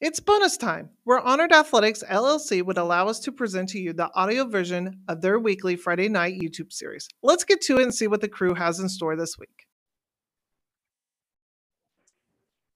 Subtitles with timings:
[0.00, 4.10] It's bonus time, where Honored Athletics LLC would allow us to present to you the
[4.14, 7.06] audio version of their weekly Friday night YouTube series.
[7.22, 9.66] Let's get to it and see what the crew has in store this week.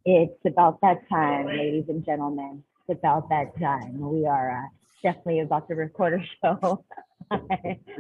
[0.05, 2.63] It's about that time, ladies and gentlemen.
[2.89, 3.99] It's about that time.
[3.99, 4.69] We are uh,
[5.03, 6.85] definitely about to record a show.
[7.31, 7.41] Are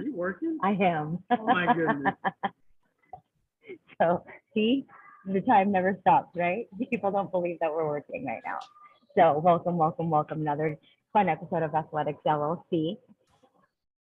[0.03, 0.59] you working?
[0.63, 1.19] I am.
[1.31, 2.15] Oh my goodness.
[4.01, 4.87] So, see,
[5.25, 6.67] the time never stops, right?
[6.91, 8.59] People don't believe that we're working right now.
[9.17, 10.41] So, welcome, welcome, welcome.
[10.41, 10.77] Another
[11.13, 12.97] fun episode of Athletics LLC.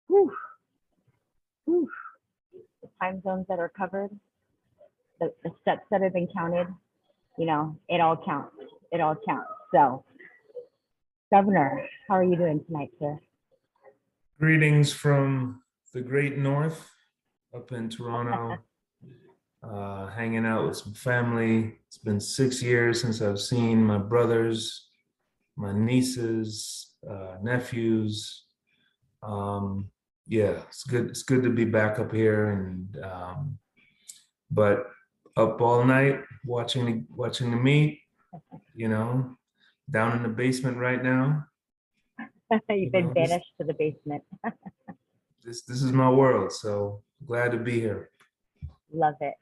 [0.07, 0.33] Whew.
[1.65, 1.87] Whew.
[2.81, 4.09] The time zones that are covered,
[5.19, 6.65] the, the steps that have been counted,
[7.37, 8.55] you know, it all counts.
[8.91, 9.49] It all counts.
[9.71, 10.03] So,
[11.31, 13.19] Governor, how are you doing tonight, sir?
[14.39, 15.61] Greetings from
[15.93, 16.89] the great north
[17.55, 18.57] up in Toronto.
[19.63, 21.79] Uh, hanging out with some family.
[21.87, 24.89] It's been six years since I've seen my brothers,
[25.55, 28.45] my nieces, uh, nephews.
[29.21, 29.89] Um,
[30.27, 31.09] yeah, it's good.
[31.09, 33.57] It's good to be back up here, and um,
[34.51, 34.87] but
[35.37, 37.99] up all night watching the, watching the meet.
[38.73, 39.37] You know,
[39.89, 41.45] down in the basement right now.
[42.69, 44.23] You've been know, this- banished to the basement.
[45.45, 46.53] This this is my world.
[46.53, 48.11] So glad to be here.
[48.93, 49.33] Love it.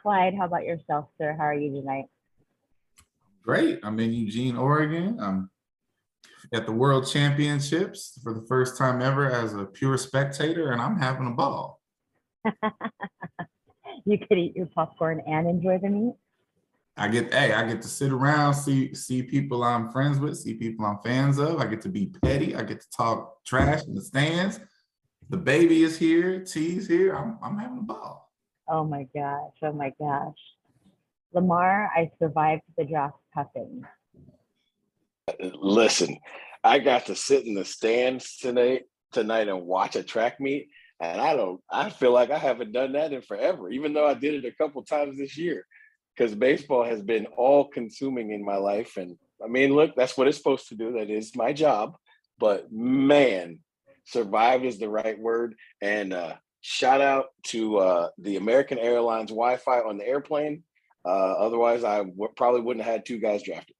[0.00, 1.34] Clyde, how about yourself, sir?
[1.36, 2.04] How are you tonight?
[3.44, 3.80] Great.
[3.82, 5.18] I'm in Eugene, Oregon.
[5.20, 5.50] I'm
[6.52, 10.98] at the World Championships for the first time ever as a pure spectator, and I'm
[10.98, 11.80] having a ball.
[14.06, 16.14] You could eat your popcorn and enjoy the meat.
[16.96, 20.54] I get, hey, I get to sit around, see see people I'm friends with, see
[20.54, 21.58] people I'm fans of.
[21.58, 22.54] I get to be petty.
[22.54, 24.60] I get to talk trash in the stands.
[25.30, 26.44] The baby is here.
[26.44, 27.14] T's here.
[27.14, 28.30] I'm I'm having a ball.
[28.68, 29.52] Oh my gosh.
[29.62, 30.36] Oh my gosh.
[31.32, 33.84] Lamar, I survived the draft cuffing.
[35.40, 36.18] Listen,
[36.62, 40.68] I got to sit in the stands tonight tonight and watch a track meet,
[41.00, 41.60] and I don't.
[41.70, 44.54] I feel like I haven't done that in forever, even though I did it a
[44.54, 45.66] couple times this year,
[46.14, 48.96] because baseball has been all consuming in my life.
[48.96, 50.92] And I mean, look, that's what it's supposed to do.
[50.92, 51.96] That is my job.
[52.38, 53.60] But man,
[54.04, 55.54] survive is the right word.
[55.80, 60.64] And uh, shout out to uh, the American Airlines Wi-Fi on the airplane.
[61.04, 63.76] Uh, otherwise, I w- probably wouldn't have had two guys drafted.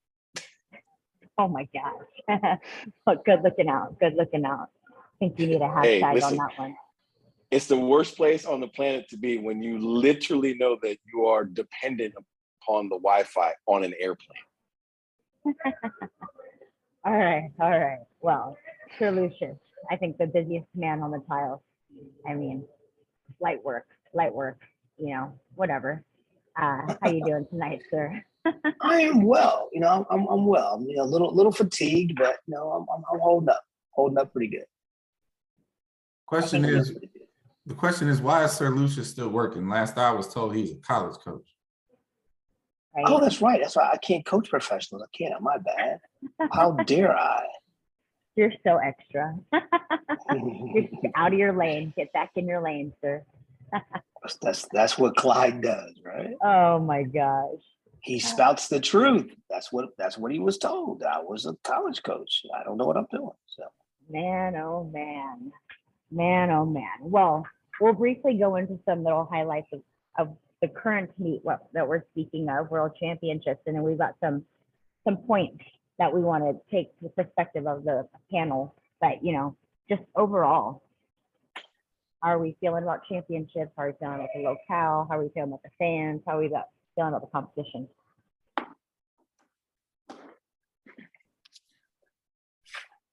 [1.38, 2.58] Oh my gosh.
[3.24, 3.98] Good looking out.
[3.98, 4.68] Good looking out.
[4.90, 6.76] I think you need a Hey, hashtag on that one.
[7.50, 11.26] it's the worst place on the planet to be when you literally know that you
[11.26, 12.14] are dependent
[12.62, 14.38] upon the Wi-Fi on an airplane.
[17.06, 17.50] All right.
[17.60, 17.98] All right.
[18.20, 18.56] Well,
[18.98, 19.56] Sir Lucius,
[19.90, 21.60] I think the busiest man on the tiles.
[22.28, 22.64] I mean,
[23.40, 24.60] light work, light work,
[24.98, 26.04] you know, whatever.
[26.60, 28.22] Uh, how you doing tonight, sir?
[28.80, 29.68] I am well.
[29.72, 30.74] You know, I'm I'm well.
[30.74, 33.64] I'm you know, a little little fatigued, but you know, I'm I'm, I'm holding up,
[33.90, 34.66] holding up pretty good.
[36.26, 37.10] Question is, good.
[37.66, 39.68] the question is, why is Sir Lucius still working?
[39.68, 41.54] Last I was told he's a college coach.
[42.94, 43.04] Right?
[43.08, 43.60] Oh, that's right.
[43.60, 43.90] That's right.
[43.92, 45.02] I can't coach professionals.
[45.02, 45.40] I can't.
[45.42, 45.98] My bad.
[46.52, 47.44] How dare I?
[48.36, 49.36] You're so extra.
[50.32, 51.92] You're out of your lane.
[51.96, 53.24] Get back in your lane, sir.
[54.40, 56.34] That's, that's what Clyde does, right?
[56.42, 57.60] Oh my gosh.
[58.00, 59.32] He spouts the truth.
[59.48, 61.02] That's what that's what he was told.
[61.02, 62.42] I was a college coach.
[62.54, 63.30] I don't know what I'm doing.
[63.46, 63.64] So
[64.10, 65.52] Man, oh man.
[66.10, 66.98] Man, oh man.
[67.00, 67.46] Well,
[67.80, 69.82] we'll briefly go into some little highlights of,
[70.18, 74.14] of the current meet what, that we're speaking of, World Championships, and then we've got
[74.22, 74.44] some
[75.04, 75.64] some points
[75.98, 78.74] that we want to take the perspective of the panel.
[79.00, 79.56] But you know,
[79.88, 80.82] just overall,
[82.24, 83.70] how are we feeling about championships?
[83.76, 85.06] How are we feeling about the locale?
[85.10, 86.22] How are we feeling about the fans?
[86.26, 86.64] How are we about,
[86.96, 87.86] feeling about the competition?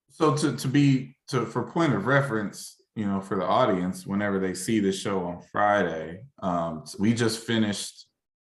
[0.10, 4.40] So to to be to for point of reference, you know, for the audience, whenever
[4.40, 8.06] they see the show on Friday, um, we just finished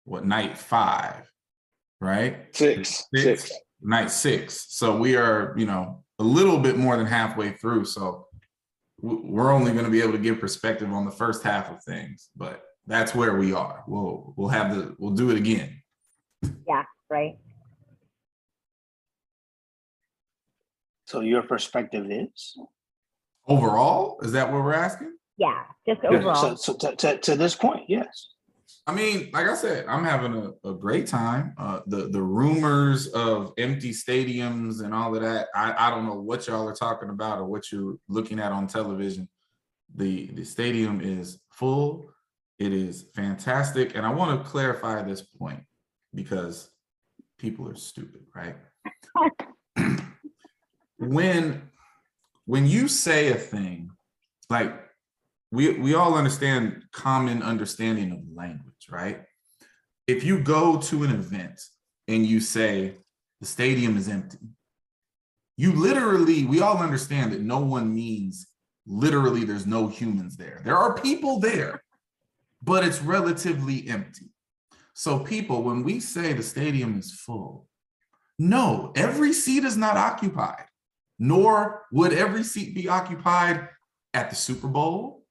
[0.03, 1.31] what night five,
[1.99, 2.55] right?
[2.55, 3.51] Six, six.
[3.81, 4.67] night six.
[4.69, 7.85] So we are, you know, a little bit more than halfway through.
[7.85, 8.32] So w-
[9.03, 12.29] we're only going to be able to give perspective on the first half of things,
[12.35, 13.83] but that's where we are.
[13.87, 15.81] We'll we'll have the we'll do it again.
[16.67, 17.37] Yeah, right.
[21.05, 22.57] so your perspective is
[23.47, 25.17] Overall, is that what we're asking?
[25.37, 26.55] Yeah, just Yeah, so, overall.
[26.55, 28.29] so to, to, to this point, yes.
[28.85, 31.53] I mean, like I said, I'm having a, a great time.
[31.57, 36.19] Uh, the the rumors of empty stadiums and all of that, I, I don't know
[36.19, 39.29] what y'all are talking about or what you're looking at on television.
[39.95, 42.09] The the stadium is full.
[42.59, 45.63] It is fantastic, and I want to clarify this point
[46.13, 46.69] because
[47.37, 48.57] people are stupid, right?
[50.97, 51.69] when
[52.45, 53.91] when you say a thing
[54.49, 54.73] like
[55.53, 59.21] we we all understand common understanding of language right?
[60.07, 61.61] If you go to an event
[62.07, 62.95] and you say
[63.39, 64.39] the stadium is empty
[65.57, 68.47] you literally we all understand that no one means
[68.85, 70.61] literally there's no humans there.
[70.63, 71.83] There are people there
[72.61, 74.29] but it's relatively empty.
[74.93, 77.67] So people when we say the stadium is full
[78.39, 80.65] no every seat is not occupied
[81.19, 83.67] nor would every seat be occupied
[84.13, 85.23] at the Super Bowl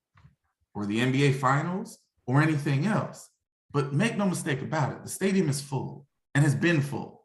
[0.75, 3.29] or the NBA Finals or anything else.
[3.73, 7.25] But make no mistake about it, the stadium is full and has been full.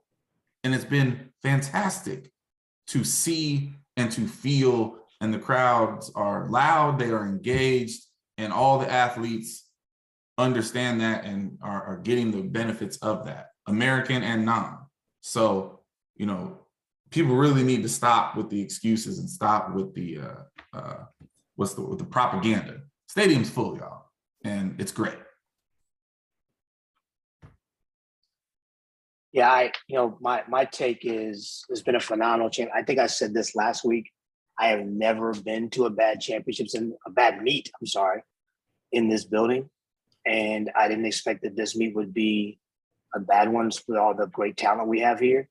[0.64, 2.32] And it's been fantastic
[2.88, 5.00] to see and to feel.
[5.20, 8.04] And the crowds are loud, they are engaged,
[8.38, 9.66] and all the athletes
[10.38, 14.78] understand that and are, are getting the benefits of that, American and non.
[15.22, 15.82] So,
[16.16, 16.60] you know,
[17.10, 21.06] people really need to stop with the excuses and stop with the uh, uh,
[21.56, 22.82] what's the the propaganda.
[23.08, 24.06] Stadium's full, y'all,
[24.44, 25.18] and it's great.
[29.34, 32.72] Yeah, I, you know, my my take is it's been a phenomenal champ.
[32.74, 34.12] I think I said this last week.
[34.60, 37.70] I have never been to a bad championships and a bad meet.
[37.80, 38.24] I'm sorry,
[38.92, 39.70] in this building,
[40.26, 42.60] and I didn't expect that this meet would be
[43.14, 45.50] a bad one with all the great talent we have here.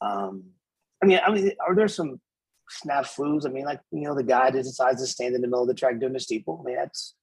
[0.00, 0.44] Um,
[1.02, 2.20] I mean, I mean, are there some
[2.84, 3.46] snafus?
[3.46, 5.68] I mean, like you know, the guy that decides to stand in the middle of
[5.68, 6.60] the track doing the steeple.
[6.62, 7.14] I mean, that's,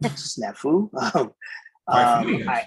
[0.00, 1.32] that's a snafu.
[1.86, 2.64] Um, um, I,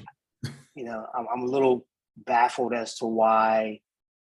[0.76, 1.88] you know, I'm, I'm a little
[2.26, 3.80] baffled as to why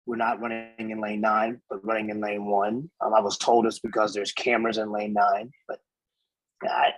[0.05, 2.89] we're not running in lane nine, but running in lane one.
[3.01, 5.79] Um, I was told it's because there's cameras in lane nine, but
[6.63, 6.91] I,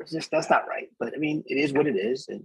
[0.00, 0.88] it's just that's not right.
[0.98, 2.44] But I mean, it is what it is, and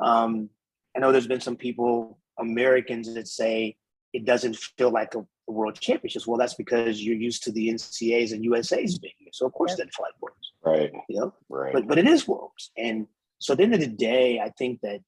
[0.00, 0.48] um,
[0.96, 3.76] I know there's been some people, Americans, that say
[4.12, 6.26] it doesn't feel like a, a world championships.
[6.26, 9.72] Well, that's because you're used to the NCAAs and USA's being here, so of course
[9.72, 9.78] Yep.
[9.78, 10.52] that flag works.
[10.64, 11.72] Right, You know, right.
[11.72, 13.08] but but it is worlds and
[13.40, 15.00] so at the end of the day i think that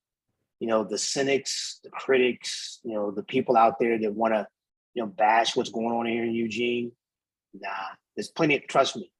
[0.60, 4.46] you know the cynics the critics you know the people out there that want to
[4.94, 6.92] you know bash what's going on here in eugene
[7.54, 7.68] nah
[8.16, 9.10] there's plenty trust me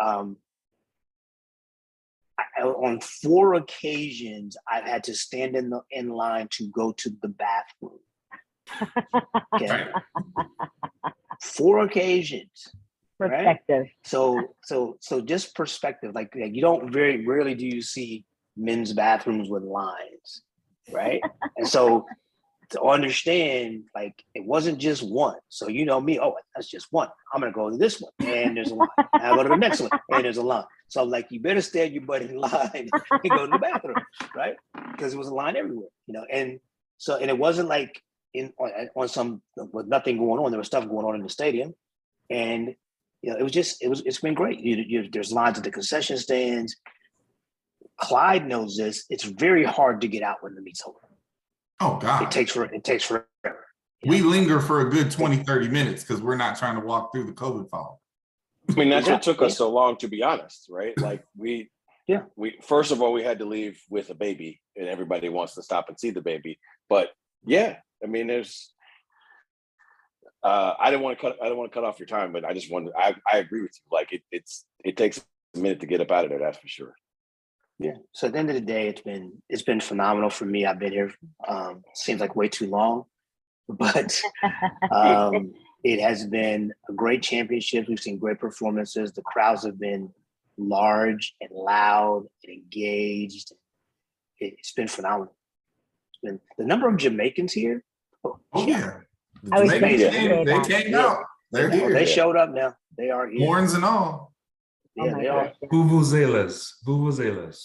[0.00, 0.36] um
[2.38, 7.10] I, on four occasions i've had to stand in the in line to go to
[7.22, 7.98] the bathroom
[9.54, 9.86] okay
[11.42, 12.68] four occasions
[13.20, 13.30] Right.
[13.30, 13.86] Perspective.
[14.04, 18.24] so so so just perspective like, like you don't very rarely do you see
[18.56, 20.42] men's bathrooms with lines
[20.92, 21.20] right?
[21.56, 22.06] And so
[22.70, 25.36] to understand like it wasn't just one.
[25.48, 27.08] So you know me oh that's just one.
[27.32, 28.88] I'm gonna go to this one and there's a line.
[29.14, 30.64] I go to the next one and there's a line.
[30.88, 32.90] So like you better stand your butt in line and
[33.30, 33.96] go to the bathroom
[34.36, 34.56] right?
[34.92, 36.26] Because it was a line everywhere you know?
[36.30, 36.60] And
[36.98, 38.02] so and it wasn't like
[38.34, 40.50] in on, on some with nothing going on.
[40.50, 41.74] There was stuff going on in the stadium.
[42.30, 42.74] And
[43.22, 44.60] you know, it was just it was it's been great.
[44.60, 46.76] You, you, there's lines at the concession stands.
[47.98, 49.04] Clyde knows this.
[49.10, 50.98] It's very hard to get out when the meet's over.
[51.80, 52.22] Oh God.
[52.22, 53.66] It takes for it takes forever.
[54.06, 57.24] we linger for a good 20, 30 minutes because we're not trying to walk through
[57.24, 57.96] the COVID fog.
[58.70, 60.94] I mean, that's what took us so long, to be honest, right?
[61.00, 61.70] Like we,
[62.06, 62.22] Yeah.
[62.36, 65.62] we first of all we had to leave with a baby, and everybody wants to
[65.62, 66.58] stop and see the baby.
[66.88, 67.10] But
[67.46, 68.72] yeah, I mean, there's.
[70.42, 71.36] Uh, I didn't want to cut.
[71.42, 72.92] I don't want to cut off your time, but I just wanted.
[72.96, 73.88] I I agree with you.
[73.90, 75.18] Like it, it's it takes
[75.56, 76.38] a minute to get up out of there.
[76.38, 76.94] That's for sure.
[77.78, 77.92] Yeah.
[78.12, 80.66] So at the end of the day, it's been it's been phenomenal for me.
[80.66, 81.12] I've been here
[81.46, 83.04] um seems like way too long,
[83.68, 84.20] but
[84.90, 85.52] um
[85.84, 87.86] it has been a great championship.
[87.88, 89.12] We've seen great performances.
[89.12, 90.10] The crowds have been
[90.56, 93.52] large and loud and engaged.
[94.40, 95.34] It, it's been phenomenal.
[96.12, 97.84] It's been the number of Jamaicans here.
[98.24, 98.98] Oh, Oh yeah.
[99.44, 100.98] The I was Jamaicans gonna came- say they came Yeah.
[101.06, 101.24] out.
[101.52, 101.92] They're Well, here.
[101.94, 102.74] they showed up now.
[102.96, 103.46] They are here.
[103.46, 104.27] Horns and all.
[105.00, 105.44] Oh Yeah, my they are.
[105.44, 105.54] gosh.
[105.72, 107.64] Vuvuzelas, vuvuzelas.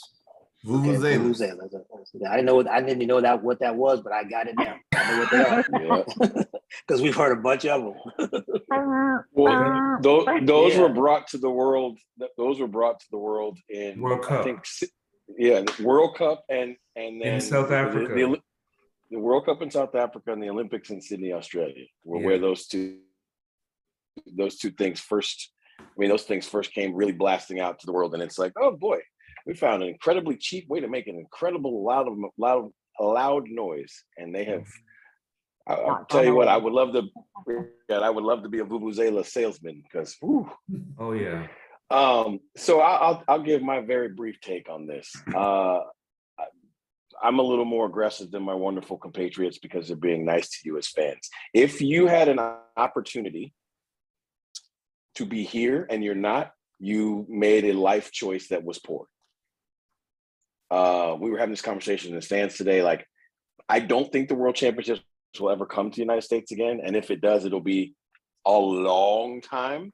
[0.65, 1.17] Okay, Vuvuzelas.
[1.19, 2.25] Vuvuzelas.
[2.29, 2.59] I didn't know.
[2.69, 4.75] I didn't even know that what that was, but I got it now.
[4.95, 6.45] I know what they are
[6.87, 7.93] because we've heard a bunch of them.
[8.71, 11.99] Uh, well, uh, those, those were brought to the world.
[12.37, 14.43] Those were brought to the world in World I Cup.
[14.45, 14.59] think,
[15.37, 18.13] yeah, World Cup and and then South Africa.
[18.13, 18.41] the, Oli-
[19.11, 22.67] the World Cup in South Africa and the Olympics in Sydney, Australia, were where those
[22.67, 22.99] two
[24.37, 25.51] those two things first.
[25.83, 28.53] I mean, those things first came really blasting out to the world, and it's like,
[28.61, 28.99] oh boy,
[29.45, 34.33] we found an incredibly cheap way to make an incredible loud loud loud noise, and
[34.33, 34.65] they have.
[35.67, 37.03] I, I'll Not tell you what, I would love to.
[37.89, 40.17] I would love to be a Vuvuzela salesman because,
[40.99, 41.47] Oh yeah.
[41.89, 45.11] um, so I- I'll I'll give my very brief take on this.
[45.35, 45.79] Uh,
[46.39, 46.47] I-
[47.21, 50.77] I'm a little more aggressive than my wonderful compatriots because they're being nice to you
[50.77, 51.29] as fans.
[51.53, 52.39] If you had an
[52.75, 53.53] opportunity
[55.15, 59.05] to be here and you're not, you made a life choice that was poor.
[60.71, 62.81] Uh, we were having this conversation in the stands today.
[62.81, 63.05] Like,
[63.69, 65.01] I don't think the World Championships
[65.39, 67.95] will ever come to the United States again, and if it does, it'll be
[68.45, 69.93] a long time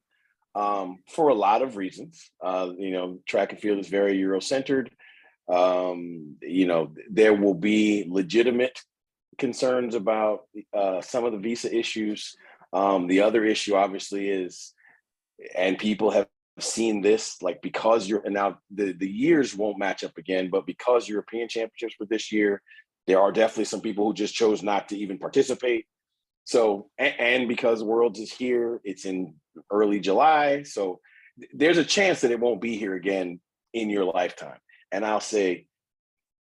[0.55, 2.31] um, for a lot of reasons.
[2.43, 4.87] Uh, you know, track and field is very Eurocentered.
[5.47, 8.79] Um, you know, there will be legitimate
[9.37, 10.41] concerns about
[10.73, 12.35] uh, some of the visa issues.
[12.71, 14.73] Um, the other issue, obviously, is,
[15.55, 16.27] and people have
[16.59, 20.65] seen this, like because you're and now the the years won't match up again, but
[20.65, 22.61] because European Championships for this year,
[23.07, 25.85] there are definitely some people who just chose not to even participate.
[26.43, 29.35] So, and, and because Worlds is here, it's in
[29.71, 30.99] early July, so
[31.39, 33.39] th- there's a chance that it won't be here again
[33.73, 34.57] in your lifetime.
[34.91, 35.67] And I'll say,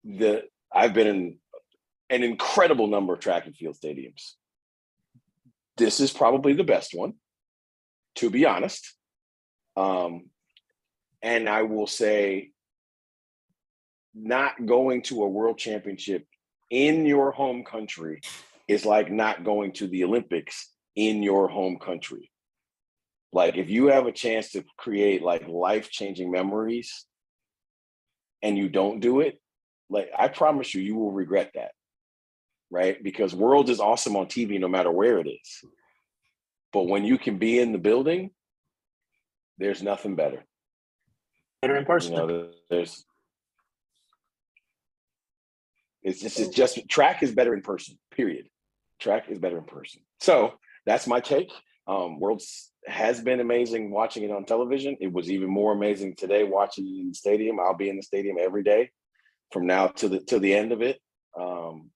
[0.04, 0.44] the
[0.74, 1.38] I've been in
[2.10, 4.34] an incredible number of track and field stadiums.
[5.78, 7.14] This is probably the best one,
[8.16, 8.94] to be honest.
[9.76, 10.30] Um,
[11.22, 12.52] and I will say,
[14.14, 16.26] not going to a world championship
[16.70, 18.20] in your home country
[18.68, 22.30] is like not going to the Olympics in your home country.
[23.34, 27.06] Like, if you have a chance to create like life changing memories
[28.42, 29.40] and you don't do it,
[29.90, 31.72] like, I promise you, you will regret that
[32.72, 33.04] right?
[33.04, 35.64] Because Worlds is awesome on TV no matter where it is.
[36.74, 38.32] But when you can be in the building,
[39.58, 40.44] there's nothing better.
[41.62, 42.16] Better in You person.
[42.16, 43.06] know, there's
[46.04, 48.48] it's just it's just track is better in person, period.
[49.00, 50.02] Track is better in person.
[50.20, 50.54] So
[50.86, 51.52] that's my take.
[51.88, 54.98] Um, Worlds has been amazing watching it on television.
[55.00, 57.60] It was even more amazing today watching it in the stadium.
[57.60, 58.92] I'll be in the stadium every day
[59.52, 61.00] from now to the to the end of it.
[61.40, 61.92] Um,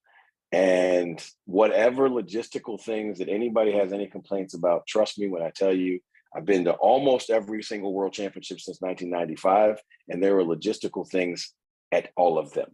[0.52, 5.72] and whatever logistical things that anybody has any complaints about, trust me when I tell
[5.72, 6.00] you,
[6.34, 11.52] I've been to almost every single world championship since 1995, and there were logistical things
[11.92, 12.70] at all of them.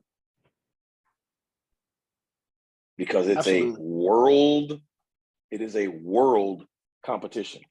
[2.98, 3.70] Because it's Absolutely.
[3.70, 4.80] a world,
[5.50, 6.64] it is a world
[7.04, 7.62] competition,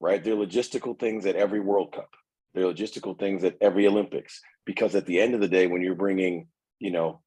[0.00, 0.22] right?
[0.22, 2.10] There are logistical things at every World Cup.
[2.54, 4.40] There are logistical things at every Olympics.
[4.64, 6.46] Because at the end of the day, when you're bringing,
[6.78, 7.20] you know,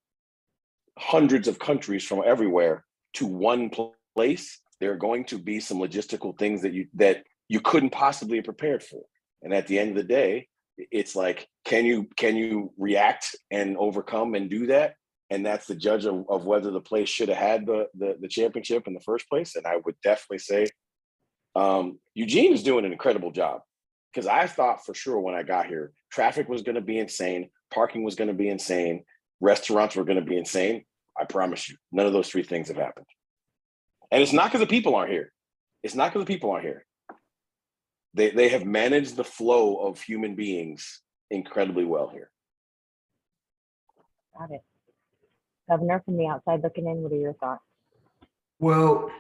[0.98, 2.86] hundreds of countries from everywhere
[3.16, 3.70] to one
[4.16, 8.38] place, there are going to be some logistical things that you that you couldn't possibly
[8.38, 9.02] have prepared for.
[9.42, 10.48] And at the end of the day,
[10.78, 14.96] it's like, can you can you react and overcome and do that?
[15.30, 18.28] And that's the judge of, of whether the place should have had the, the the
[18.28, 19.56] championship in the first place.
[19.56, 20.68] And I would definitely say
[21.56, 23.62] um, Eugene is doing an incredible job
[24.14, 27.50] because I thought for sure when I got here, traffic was going to be insane,
[27.74, 29.04] parking was going to be insane,
[29.40, 30.86] restaurants were going to be insane.
[31.18, 33.06] I promise you, none of those three things have happened.
[34.12, 35.32] And it's not because the people aren't here.
[35.84, 36.86] It's not because the people aren't here.
[38.14, 42.30] They they have managed the flow of human beings incredibly well here.
[44.38, 44.62] Got it.
[45.70, 47.64] Governor, from the outside looking in, what are your thoughts?
[48.60, 49.12] Well,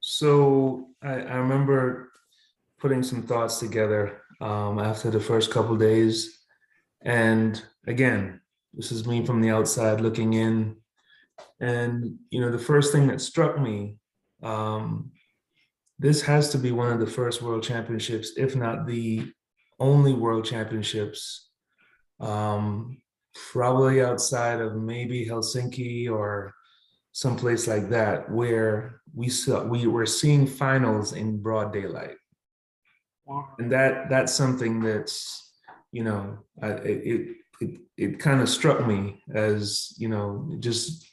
[0.00, 2.10] so I, I remember
[2.78, 6.38] putting some thoughts together um, after the first couple days.
[7.02, 8.40] And again,
[8.74, 10.76] this is me from the outside looking in.
[11.60, 13.98] And, you know, the first thing that struck me,
[14.42, 15.10] um,
[15.98, 19.32] this has to be one of the first world championships, if not the
[19.80, 21.50] only world championships,
[22.20, 22.98] um,
[23.52, 26.54] probably outside of maybe Helsinki or
[27.12, 32.16] someplace like that where we saw we were seeing finals in broad daylight
[33.58, 35.52] and that that's something that's
[35.90, 41.06] you know it it, it kind of struck me as you know just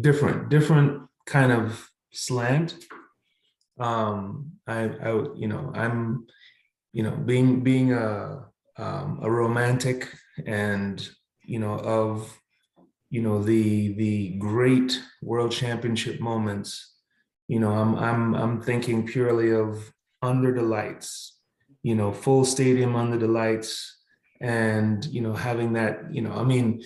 [0.00, 2.74] different different kind of slant.
[3.78, 6.26] Um i i you know i'm
[6.92, 8.44] you know being being a
[8.76, 10.08] um, a romantic
[10.46, 11.08] and
[11.42, 12.38] you know of
[13.10, 16.94] you know the the great world championship moments
[17.48, 19.92] you know i'm i'm i'm thinking purely of
[20.22, 21.38] under the lights
[21.82, 23.97] you know full stadium under the lights
[24.40, 26.82] and you know having that you know i mean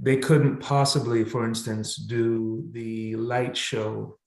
[0.00, 4.18] they couldn't possibly for instance do the light show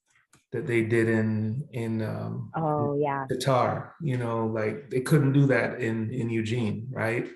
[0.51, 3.25] that they did in in um Oh, yeah.
[3.31, 7.29] Qatar, you know, like they couldn't do that in in Eugene, right?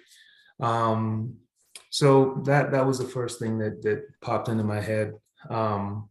[0.59, 1.37] Um,
[1.89, 5.13] so that that was the first thing that that popped into my head.
[5.49, 6.09] Um,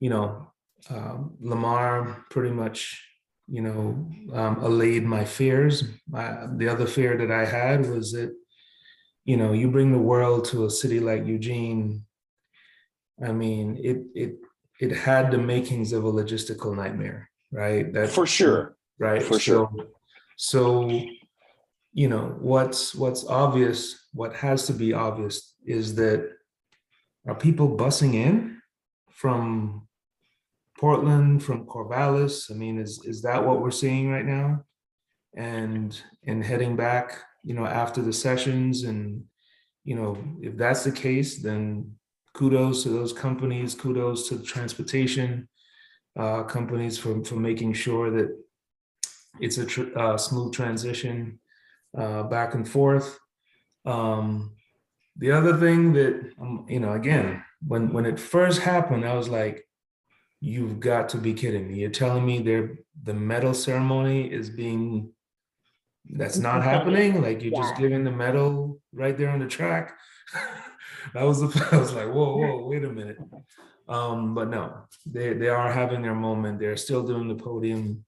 [0.00, 0.50] you know,
[0.90, 3.07] um, Lamar pretty much,
[3.50, 5.84] you know, um, allayed my fears.
[6.08, 8.34] My, the other fear that I had was that,
[9.24, 12.04] you know, you bring the world to a city like Eugene.
[13.24, 14.36] I mean, it it
[14.80, 17.92] it had the makings of a logistical nightmare, right?
[17.92, 18.76] That For sure.
[18.98, 19.22] right?
[19.22, 19.70] For sure.
[19.76, 19.88] So,
[20.36, 20.90] So,
[21.92, 26.30] you know, what's what's obvious, what has to be obvious is that
[27.26, 28.60] are people busing in
[29.10, 29.87] from
[30.78, 32.50] Portland, from Corvallis?
[32.50, 34.64] I mean, is is that what we're seeing right now?
[35.36, 39.24] And and heading back, you know, after the sessions and
[39.84, 41.92] you know, if that's the case, then
[42.34, 45.48] kudos to those companies, kudos to the transportation
[46.18, 48.36] uh, companies for, for making sure that
[49.40, 51.38] it's a tr- uh, smooth transition
[51.96, 53.18] uh, back and forth.
[53.86, 54.56] Um,
[55.16, 59.28] the other thing that, um, you know, again, when, when it first happened, I was
[59.28, 59.67] like,
[60.40, 61.80] you've got to be kidding me.
[61.80, 65.12] You're telling me there the medal ceremony is being
[66.10, 67.20] that's not happening?
[67.20, 69.96] Like you're just giving the medal right there on the track?
[71.14, 73.18] That was the i was like whoa whoa wait a minute.
[73.88, 76.58] Um but no they they are having their moment.
[76.58, 78.04] They're still doing the podium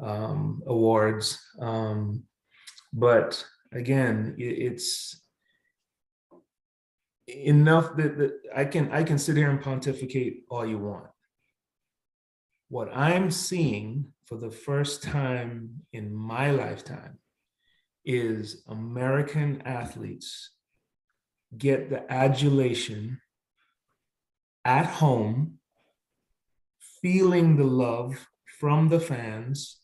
[0.00, 1.38] um awards.
[1.60, 2.24] Um
[2.92, 5.20] but again it, it's
[7.28, 11.04] enough that, that i can i can sit here and pontificate all you want
[12.70, 17.18] what i'm seeing for the first time in my lifetime
[18.04, 20.50] is American athletes
[21.56, 23.20] get the adulation
[24.64, 25.58] at home,
[27.02, 29.78] feeling the love from the fans.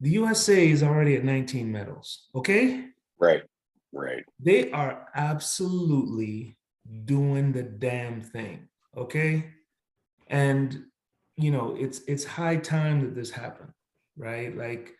[0.00, 2.86] The USA is already at 19 medals, okay?
[3.18, 3.42] Right.
[3.92, 4.24] Right.
[4.38, 6.58] They are absolutely
[7.04, 9.52] doing the damn thing, okay?
[10.26, 10.84] And
[11.36, 13.72] you know, it's it's high time that this happened,
[14.16, 14.56] right?
[14.56, 14.94] Like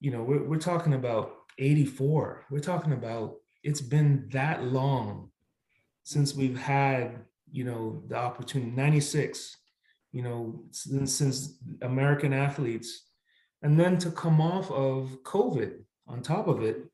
[0.00, 2.44] you know, we're, we're talking about 84.
[2.50, 5.30] We're talking about it's been that long
[6.04, 7.18] since we've had,
[7.50, 9.56] you know, the opportunity, 96,
[10.12, 13.08] you know, since, since American athletes,
[13.62, 15.72] and then to come off of COVID
[16.06, 16.84] on top of it.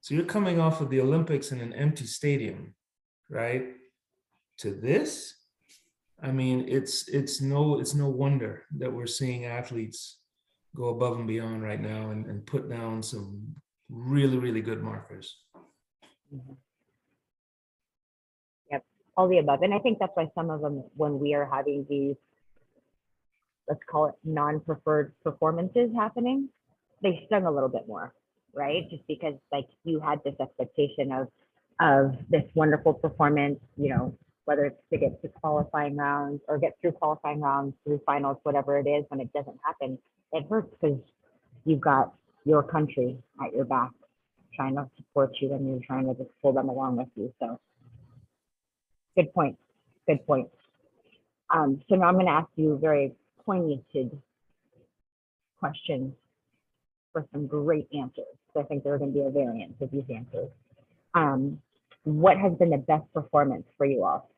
[0.00, 2.74] So you're coming off of the Olympics in an empty stadium,
[3.30, 3.68] right?
[4.58, 5.34] To this,
[6.22, 10.18] I mean, it's it's no it's no wonder that we're seeing athletes
[10.74, 13.54] go above and beyond right now and, and put down some
[13.88, 15.36] really, really good markers.
[16.34, 16.52] Mm-hmm.
[18.70, 18.84] Yep,
[19.16, 19.62] all the above.
[19.62, 22.16] And I think that's why some of them, when we are having these,
[23.68, 26.48] let's call it non-preferred performances happening,
[27.02, 28.12] they stung a little bit more,
[28.54, 28.88] right?
[28.90, 31.28] Just because like you had this expectation of
[31.80, 36.72] of this wonderful performance, you know, whether it's to get to qualifying rounds or get
[36.80, 39.98] through qualifying rounds, through finals, whatever it is, when it doesn't happen,
[40.32, 40.98] it hurts because
[41.66, 42.14] you've got
[42.46, 43.90] your country at your back
[44.54, 47.30] trying to support you and you're trying to just pull them along with you.
[47.38, 47.60] So
[49.18, 49.58] Good point.
[50.06, 50.48] Good point.
[51.52, 53.12] Um, so now I'm going to ask you very
[53.44, 54.16] pointed
[55.58, 56.14] questions
[57.12, 58.32] for some great answers.
[58.54, 60.50] So I think there are going to be a variance of these answers.
[61.14, 61.60] Um,
[62.04, 64.30] what has been the best performance for you all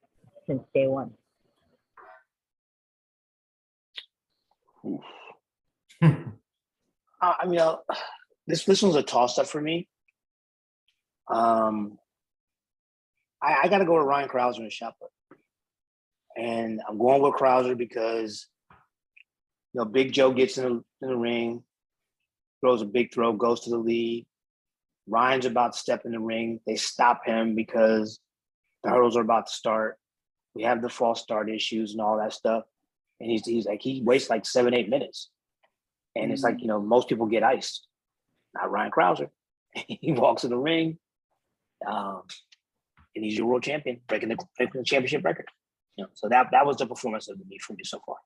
[0.50, 1.12] since day one?
[4.84, 5.00] Oof.
[7.22, 7.76] Uh, I mean, uh,
[8.46, 9.86] this this one's a toss up for me.
[11.28, 11.98] Um,
[13.42, 15.38] I, I got to go with Ryan Crouser and put,
[16.34, 18.46] and I'm going with Crouser because
[19.74, 20.70] you know Big Joe gets in the,
[21.02, 21.62] in the ring,
[22.62, 24.26] throws a big throw, goes to the lead.
[25.06, 26.60] Ryan's about to step in the ring.
[26.66, 28.18] They stop him because
[28.82, 29.99] the hurdles are about to start.
[30.54, 32.64] We have the false start issues and all that stuff,
[33.20, 35.30] and he's he's like he wastes like seven eight minutes.
[36.16, 37.86] And it's like, you know, most people get iced.
[38.54, 39.30] Not Ryan Crouser.
[39.74, 40.98] he walks in the ring,
[41.86, 42.22] um,
[43.14, 45.46] and he's your world champion, breaking the, breaking the championship record.
[45.96, 48.16] You know, so that that was the performance of the meet for me so far.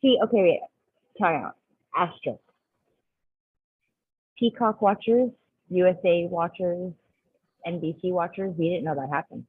[0.00, 0.60] See, okay, wait,
[1.20, 1.56] time out.
[1.94, 2.40] Asterisk.
[4.38, 5.30] Peacock watchers,
[5.68, 6.92] USA watchers,
[7.66, 9.46] NBC watchers, we didn't know that happened.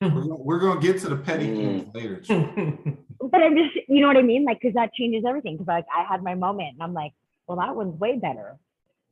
[0.00, 1.92] We're gonna, we're gonna get to the petty Mm.
[1.92, 2.96] things later.
[3.18, 4.44] But I'm just, you know what I mean?
[4.44, 5.54] Like, because that changes everything.
[5.56, 7.12] Because like I had my moment, and I'm like,
[7.46, 8.56] well, that one's way better.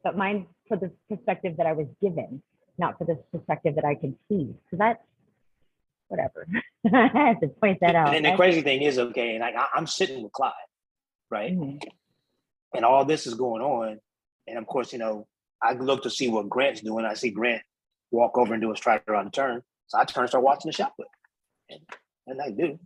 [0.05, 2.43] But mine for the perspective that I was given,
[2.77, 4.55] not for the perspective that I can see.
[4.71, 5.03] So that's
[6.09, 6.47] whatever.
[6.93, 8.15] I have to point that out.
[8.15, 10.53] And then the crazy thing is, okay, like I, I'm sitting with Clyde,
[11.31, 11.57] right?
[11.57, 11.83] Mhm.
[12.75, 13.99] And all this is going on.
[14.47, 15.27] And of course, you know,
[15.63, 17.07] I look to see what Grant's doing.
[17.07, 17.63] I see Grant
[18.15, 19.63] walk over and do a stride around the turn.
[19.89, 21.09] So I turn and start watching the shot put.
[21.69, 21.81] And,
[22.27, 22.79] and I do.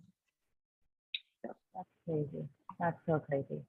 [1.44, 2.48] That's crazy.
[2.80, 3.62] That's so crazy.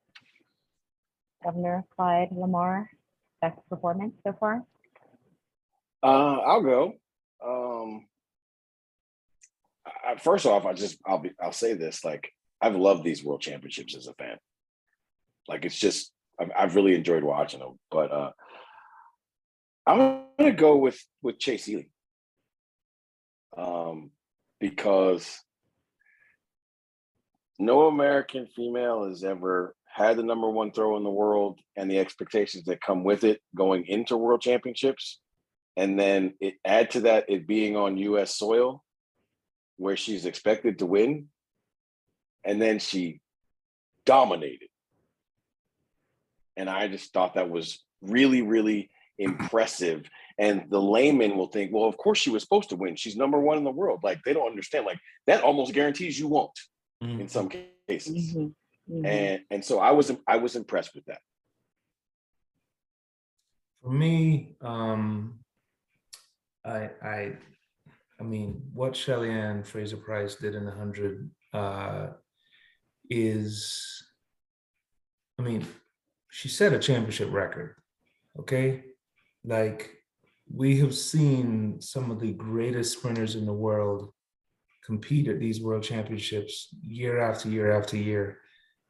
[1.44, 2.90] Governor Clyde Lamar,
[3.42, 4.64] best performance so far?
[6.04, 6.94] Uh, I'll go.
[7.46, 8.06] Um,
[9.86, 13.24] I, I- first off, I just I'll be I'll say this like I've loved these
[13.24, 14.38] world championships as a fan.
[15.48, 17.80] Like it's just I've, I've really enjoyed watching them.
[17.90, 18.32] But uh
[19.90, 21.90] I'm gonna go with with Chase Ealey.
[23.58, 24.12] Um
[24.60, 25.40] because
[27.58, 31.98] no American female has ever had the number one throw in the world and the
[31.98, 35.20] expectations that come with it going into world championships.
[35.76, 38.84] And then it add to that it being on US soil
[39.78, 41.30] where she's expected to win.
[42.44, 43.22] And then she
[44.06, 44.70] dominated.
[46.56, 50.10] And I just thought that was really, really impressive.
[50.40, 52.96] And the layman will think, well, of course she was supposed to win.
[52.96, 54.00] She's number one in the world.
[54.04, 54.86] Like they don't understand.
[54.86, 56.58] Like that almost guarantees you won't
[57.04, 57.22] Mm.
[57.22, 57.50] in some
[57.88, 58.36] cases.
[58.36, 58.54] Mhm,
[58.90, 59.06] mhm.
[59.06, 61.22] And and so I was I was impressed with that.
[63.82, 65.40] For me, um,
[66.66, 67.38] I, I,
[68.20, 72.08] I mean, what Shelly Ann Fraser Pryce did in the hundred uh,
[73.10, 74.04] is,
[75.38, 75.66] I mean,
[76.30, 77.76] she set a championship record.
[78.38, 78.84] Okay,
[79.44, 79.92] like
[80.52, 84.12] we have seen some of the greatest sprinters in the world
[84.86, 88.40] compete at these world championships year after year after year.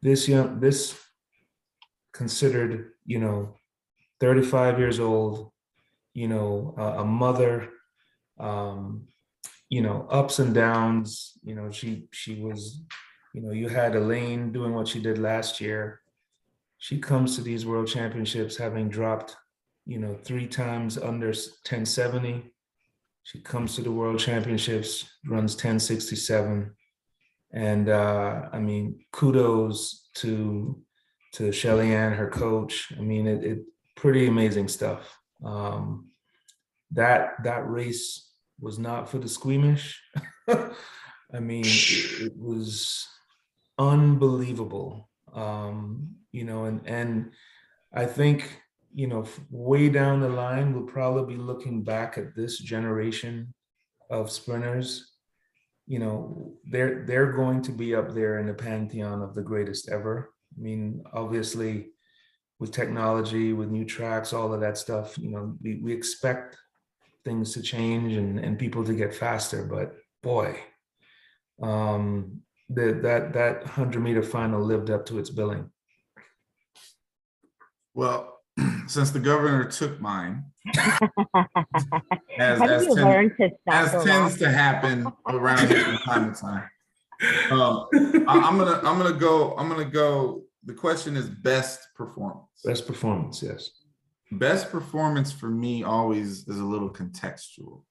[0.02, 0.98] This young, this
[2.14, 3.56] considered, you know,
[4.22, 5.52] 35 years old,
[6.14, 7.70] you know, a, a mother,
[8.40, 9.08] um,
[9.70, 11.34] you know, ups and downs.
[11.44, 12.82] You know, she she was,
[13.34, 16.02] you know, you had Elaine doing what she did last year.
[16.78, 19.36] She comes to these world championships having dropped,
[19.90, 22.44] you know, three times under 1070.
[23.24, 26.72] She comes to the world championships, runs 1067.
[27.52, 30.80] And uh, I mean, kudos to
[31.34, 32.94] to Shelly Ann, her coach.
[32.98, 33.60] I mean, it, it
[33.96, 35.18] pretty amazing stuff.
[35.44, 36.12] Um,
[36.92, 40.00] that that race was not for the squeamish.
[40.48, 43.08] I mean, it, it was
[43.80, 45.10] unbelievable.
[45.34, 47.32] Um, you know, and and
[47.92, 48.62] I think
[48.94, 53.54] you know way down the line we'll probably be looking back at this generation
[54.10, 55.14] of sprinters.
[55.88, 59.90] You know, they're they're going to be up there in the pantheon of the greatest
[59.90, 60.34] ever.
[60.58, 61.88] I mean, obviously,
[62.60, 66.58] with technology, with new tracks, all of that stuff, you know, we, we expect
[67.26, 69.66] things to change and, and people to get faster.
[69.66, 70.60] But boy,
[71.62, 75.72] um, the, that that hundred meter final lived up to its billing.
[77.96, 78.39] Well,
[78.88, 80.46] since the governor took mine,
[80.76, 85.84] as, How as, did you ten- learn to stop as tends to happen around here
[85.84, 86.70] from time to time.
[87.52, 87.88] Um,
[88.28, 92.48] I, I'm gonna, I'm gonna go, I'm gonna go, the question is best performance.
[92.64, 93.72] Best performance, yes.
[94.32, 97.84] Best performance for me always is a little contextual.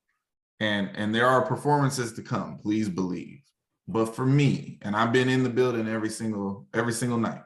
[0.61, 3.41] And, and there are performances to come, please believe.
[3.87, 7.41] But for me, and I've been in the building every single, every single night.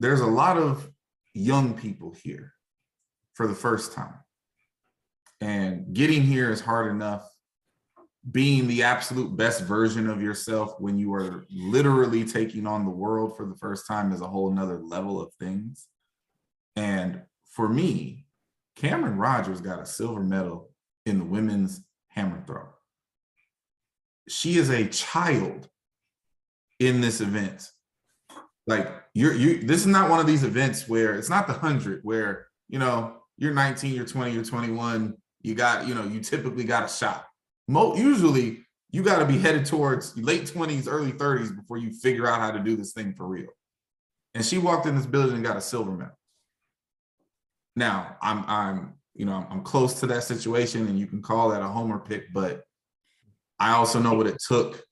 [0.00, 0.88] There's a lot of
[1.34, 2.52] young people here
[3.34, 4.14] for the first time.
[5.40, 7.28] And getting here is hard enough.
[8.30, 13.36] Being the absolute best version of yourself when you are literally taking on the world
[13.36, 15.86] for the first time is a whole nother level of things.
[16.76, 18.26] And for me,
[18.76, 20.70] Camryn Rogers got a silver medal
[21.06, 22.68] in the women's hammer throw.
[24.28, 25.68] She is a child
[26.78, 27.70] in this event.
[28.68, 32.00] Like you're you this is not one of these events where it's not the hundred
[32.04, 36.64] where you know you're 19, you're 20, you're 21, you got, you know, you typically
[36.64, 37.24] got a shot.
[37.68, 42.26] Mo usually you got to be headed towards late 20s, early 30s before you figure
[42.26, 43.48] out how to do this thing for real.
[44.34, 46.18] And she walked in this building and got a silver medal.
[47.76, 51.60] Now, I'm I'm you know, I'm close to that situation and you can call that
[51.60, 52.62] a homer pick, but
[53.58, 54.82] I also know what it took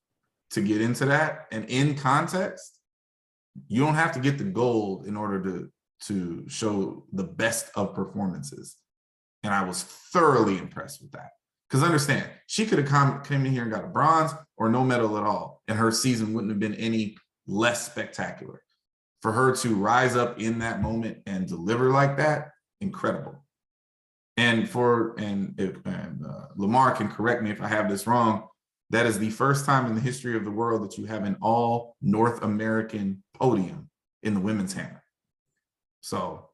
[0.50, 2.75] to get into that and in context,
[3.68, 7.94] you don't have to get the gold in order to to show the best of
[7.94, 8.76] performances.
[9.42, 11.30] And I was thoroughly impressed with that.
[11.68, 14.84] Because understand, she could have come came in here and got a bronze or no
[14.84, 17.16] medal at all, and her season wouldn't have been any
[17.46, 18.62] less spectacular.
[19.22, 23.44] For her to rise up in that moment and deliver like that, incredible.
[24.36, 28.46] And for and if and uh, Lamar can correct me if I have this wrong,
[28.90, 31.36] that is the first time in the history of the world that you have an
[31.40, 33.90] all North American podium
[34.22, 35.03] in the women's hammer.
[36.01, 36.49] So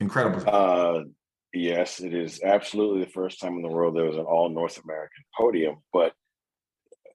[0.00, 0.42] incredible.
[0.46, 1.04] Uh,
[1.52, 4.82] yes, it is absolutely the first time in the world there was an all North
[4.82, 6.12] American podium, but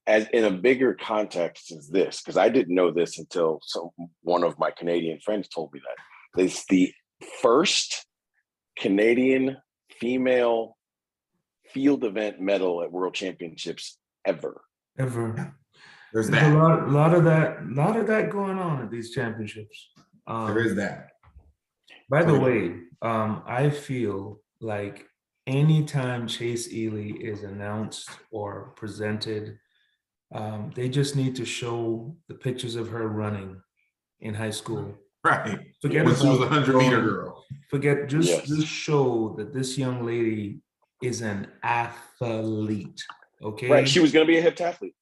[0.06, 3.88] as in a bigger context is this, because I didn't know this until some
[4.22, 6.42] one of my Canadian friends told me that.
[6.42, 6.92] It's the
[7.40, 8.06] first
[8.76, 9.56] Canadian
[9.98, 10.76] female
[11.68, 14.62] field event medal at world championships ever.
[14.98, 15.54] Ever.
[16.14, 19.90] There's There's a lot, lot of that, lot of that going on at these championships.
[20.28, 21.08] Um, There is that.
[22.08, 25.08] By the way, um, I feel like
[25.48, 29.58] anytime Chase Ealey is announced or presented,
[30.32, 33.60] um, they just need to show the pictures of her running
[34.20, 34.94] in high school.
[35.24, 35.58] Right.
[35.82, 37.44] Forget When she was a hundred meter girl.
[37.70, 38.46] Forget just Yes.
[38.46, 40.60] just show that this young lady
[41.02, 43.02] is an athlete.
[43.42, 43.68] Okay.
[43.68, 43.88] Right.
[43.88, 44.94] She was going to be a heptathlete.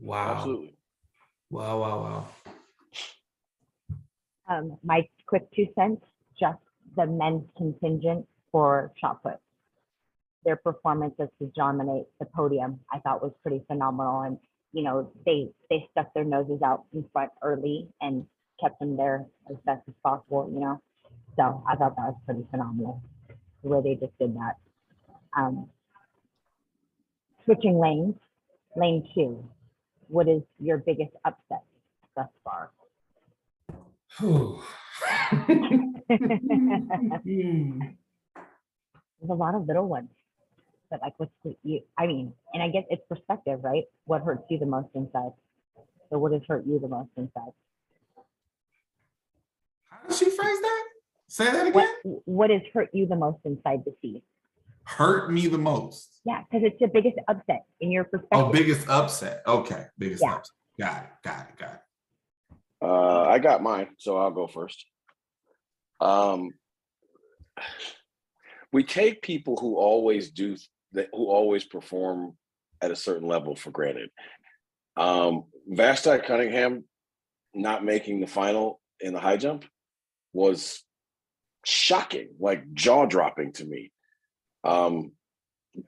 [0.00, 0.34] Wow.
[0.34, 0.76] Absolutely.
[1.50, 1.80] Wow.
[1.80, 2.02] Wow.
[2.02, 2.28] Wow.
[4.46, 6.02] Um, my quick two cents,
[6.38, 6.58] just
[6.96, 9.38] the men's contingent for shot put.
[10.44, 14.20] Their performances to dominate the podium, I thought was pretty phenomenal.
[14.20, 14.38] And,
[14.72, 18.26] you know, they, they stuck their noses out in front early and
[18.60, 20.80] kept them there as best as possible, you know?
[21.36, 23.02] So I thought that was pretty phenomenal,
[23.62, 24.56] the way they just did that.
[25.36, 25.68] Um,
[27.44, 28.14] switching lanes,
[28.76, 29.42] lane two,
[30.14, 31.64] what is your biggest upset
[32.14, 32.70] thus far?
[34.20, 34.60] There's
[39.28, 40.10] a lot of little ones.
[40.88, 43.84] But like what's the, you, I mean, and I guess it's perspective, right?
[44.04, 45.32] What hurts you the most inside?
[46.10, 47.52] So what has hurt you the most inside?
[49.90, 50.84] How did she phrase that?
[51.26, 51.88] Say that again.
[52.04, 54.22] what has hurt you the most inside to see?
[54.84, 56.20] Hurt me the most.
[56.24, 58.38] Yeah, because it's the biggest upset in your perspective.
[58.38, 59.42] Oh, biggest upset.
[59.46, 60.36] Okay, biggest Yeah.
[60.36, 60.54] upset.
[60.78, 61.10] Got it.
[61.22, 61.56] Got it.
[61.56, 61.80] Got it.
[62.82, 64.84] Uh, I got mine, so I'll go first.
[66.00, 66.50] Um,
[68.72, 70.56] we take people who always do
[70.92, 72.36] that, who always perform
[72.82, 74.10] at a certain level for granted.
[74.96, 76.84] Um, Vashti Cunningham
[77.54, 79.64] not making the final in the high jump
[80.32, 80.82] was
[81.64, 83.92] shocking, like jaw dropping to me.
[84.64, 85.12] Um,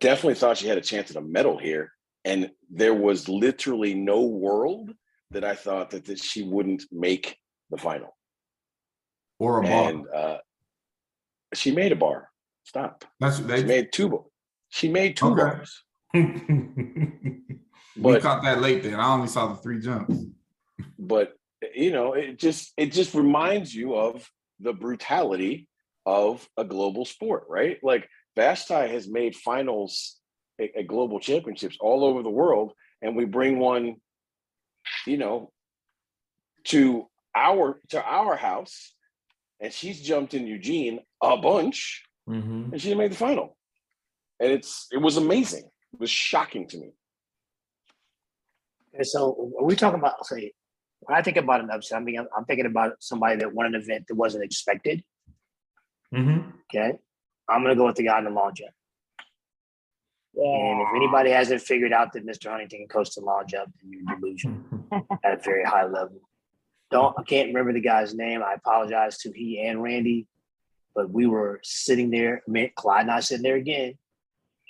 [0.00, 1.92] definitely thought she had a chance at a medal here,
[2.24, 4.92] and there was literally no world
[5.30, 7.36] that I thought that, that she wouldn't make
[7.70, 8.16] the final.
[9.38, 9.66] Or a.
[9.66, 10.38] And uh,
[11.54, 12.28] she made a bar.
[12.64, 13.04] Stop.
[13.20, 13.64] That's She they.
[13.64, 14.08] made two.
[14.08, 14.24] bars.
[14.70, 15.42] She made two Okay.
[15.42, 15.82] bars.
[16.14, 16.22] we
[18.20, 18.82] caught that late.
[18.82, 20.14] Then I only saw the three jumps.
[20.98, 21.34] but
[21.74, 24.28] you know, it just it just reminds you of
[24.60, 25.68] the brutality
[26.04, 27.78] of a global sport, right?
[27.82, 30.20] Like Vashti has made finals
[30.61, 32.72] at, at global championships all over the world,
[33.03, 33.96] and we bring one,
[35.07, 35.51] you know,
[36.64, 38.94] to our to our house,
[39.61, 42.72] and she's jumped in Eugene a bunch, Mhm.
[42.72, 43.57] and she made the final.
[44.40, 45.64] And it's it was amazing.
[45.94, 46.90] It was shocking to me.
[48.92, 50.53] And so when we talk about say,
[51.01, 53.66] when I think about an upset, I mean, I'm, I'm thinking about somebody that won
[53.66, 55.05] an event that wasn't expected.
[56.12, 56.53] Mhm.
[56.64, 56.99] Okay,
[57.48, 58.70] I'm gonna go with the guy in the long jump.
[60.38, 62.50] And if anybody hasn't figured out that Mr.
[62.50, 64.61] Huntington can coast the long jump, then you're delusional
[65.24, 66.20] at a very high level.
[66.90, 68.42] Don't I can't remember the guy's name.
[68.42, 70.26] I apologize to he and Randy,
[70.94, 72.42] but we were sitting there.
[72.46, 73.94] Me, Clyde and I sitting there again,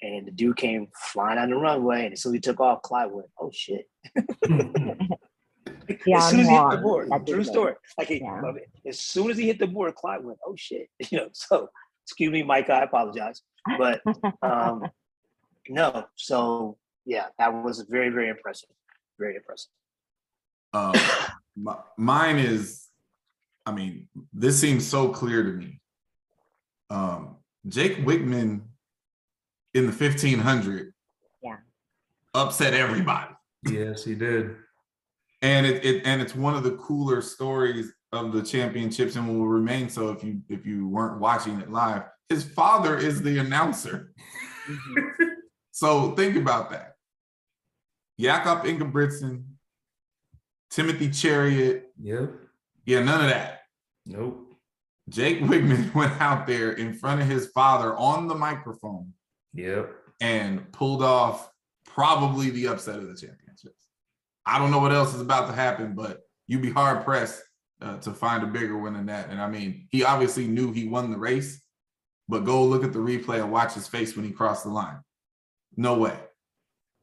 [0.02, 2.82] and the dude came flying on the runway, and as soon as he took off,
[2.82, 3.86] Clyde went, "Oh shit!"
[6.04, 7.74] Yeah, as soon as he hit the board, true story.
[7.96, 8.42] Like he, Yeah.
[8.86, 11.28] as soon as he hit the board, Clyde went, "Oh shit!" You know.
[11.32, 11.68] So
[12.06, 12.70] excuse me, Mike.
[12.70, 13.42] I apologize,
[13.78, 14.00] but
[14.42, 14.88] um,
[15.68, 16.04] no.
[16.14, 18.70] So yeah, that was very very impressive.
[19.18, 19.70] Very impressive.
[20.72, 20.94] Um,
[21.56, 22.86] my, mine is,
[23.64, 25.80] I mean, this seems so clear to me.
[26.90, 28.62] Um, Jake Wightman
[29.74, 30.92] in the 1500
[31.42, 31.56] Yeah.
[32.34, 33.32] upset everybody.
[33.64, 34.54] yes, he did.
[35.42, 39.46] And it, it and it's one of the cooler stories of the championships and will
[39.48, 42.02] remain so if you if you weren't watching it live.
[42.28, 44.12] His father is the announcer.
[44.68, 45.24] Mm-hmm.
[45.72, 46.94] So think about that.
[48.18, 49.44] Jakob Ingebrigtsen,
[50.70, 52.30] Timothy Cheruiyot, Yep.
[52.86, 53.60] yeah, none of that.
[54.06, 54.58] Nope.
[55.08, 59.12] Jake Wightman went out there in front of his father on the microphone
[59.54, 59.92] Yep.
[60.20, 61.50] and pulled off
[61.84, 63.84] probably the upset of the championships.
[64.46, 67.42] I don't know what else is about to happen, but you'd be hard pressed
[67.80, 69.30] uh, to find a bigger win than that.
[69.30, 71.60] And I mean, he obviously knew he won the race,
[72.28, 74.98] but go look at the replay and watch his face when he crossed the line.
[75.76, 76.18] No way.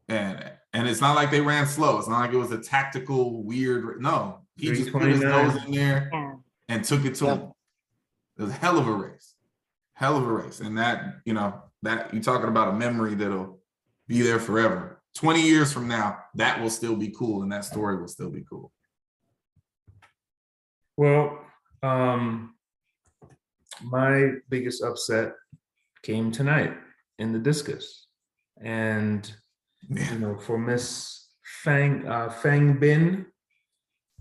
[0.09, 1.99] And and it's not like they ran slow.
[1.99, 4.01] It's not like it was a tactical weird.
[4.01, 6.33] No, he just put his nose in there Yeah.
[6.69, 7.35] and took it to Yeah.
[7.35, 7.51] him.
[8.37, 9.35] It was a hell of a race,
[9.93, 13.59] hell of a race, and that you know that you're talking about a memory that'll
[14.07, 15.01] be there forever.
[15.15, 18.43] Twenty years from now, that will still be cool, and that story will still be
[18.49, 18.71] cool.
[20.95, 21.39] Well,
[21.81, 22.53] um,
[23.81, 25.33] my biggest upset
[26.03, 26.73] came tonight
[27.17, 28.07] in the discus,
[28.61, 29.31] and
[29.89, 31.29] you know, for Miss
[31.63, 33.25] Feng uh, Feng Bin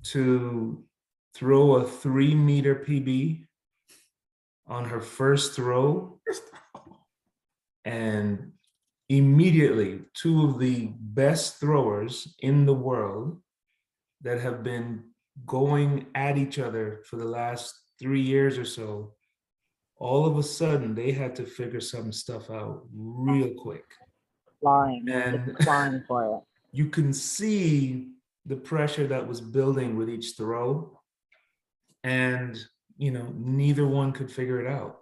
[0.04, 0.82] to
[1.34, 3.44] throw a three meter PB
[4.66, 6.20] on her first throw,
[7.84, 8.52] and
[9.10, 13.38] immediately two of the best throwers in the world
[14.22, 15.11] that have been
[15.46, 19.14] going at each other for the last three years or so,
[19.96, 23.84] all of a sudden they had to figure some stuff out real quick.
[24.60, 26.42] Clawing, And- clawing for it.
[26.74, 28.12] You can see
[28.46, 30.98] the pressure that was building with each throw.
[32.02, 32.58] And,
[32.96, 34.96] you know, neither one could figure it out.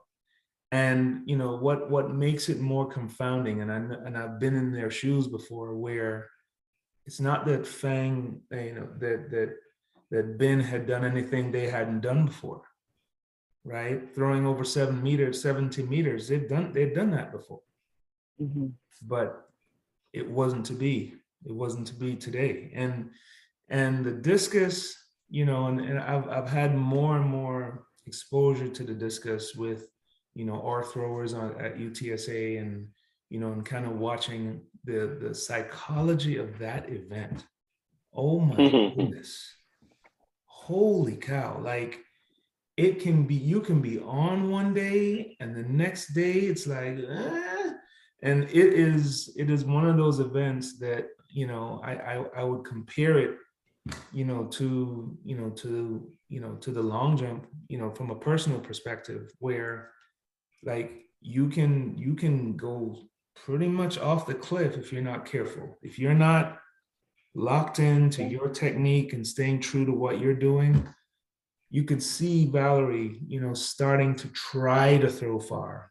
[0.72, 4.72] And, you know, what what makes it more confounding, and I and I've been in
[4.72, 6.28] their shoes before where
[7.06, 9.56] it's not that Feng, you know, that that
[10.10, 12.62] that Ben had done anything they hadn't done before.
[13.64, 14.12] Right?
[14.14, 17.60] Throwing over seven meters, 70 meters, they've done they've done that before
[18.40, 18.72] Mhm.
[19.02, 19.50] but
[20.12, 21.14] it wasn't to be.
[21.44, 22.70] It wasn't to be today.
[22.74, 23.10] And
[23.68, 24.96] and the discus,
[25.28, 29.90] you know, and, and I've I've had more and more exposure to the discus with,
[30.34, 32.88] you know, our throwers on at UTSA and
[33.28, 37.46] you know, and kind of watching the the psychology of that event.
[38.14, 38.96] Oh my Mhm.
[38.96, 39.54] goodness.
[40.70, 41.60] Holy cow.
[41.60, 41.98] Like
[42.76, 46.96] it can be you can be on one day and the next day it's like
[46.96, 47.70] eh,
[48.22, 52.42] and it is it is one of those events that you know I, I i
[52.44, 53.32] would compare it
[54.12, 58.10] you know to you know to you know to the long jump you know from
[58.10, 59.90] a personal perspective where
[60.62, 62.96] like you can you can go
[63.44, 66.58] pretty much off the cliff if you're not careful if you're not
[67.34, 70.86] locked into your technique and staying true to what you're doing
[71.70, 75.90] you could see Valarie you know starting to try to throw far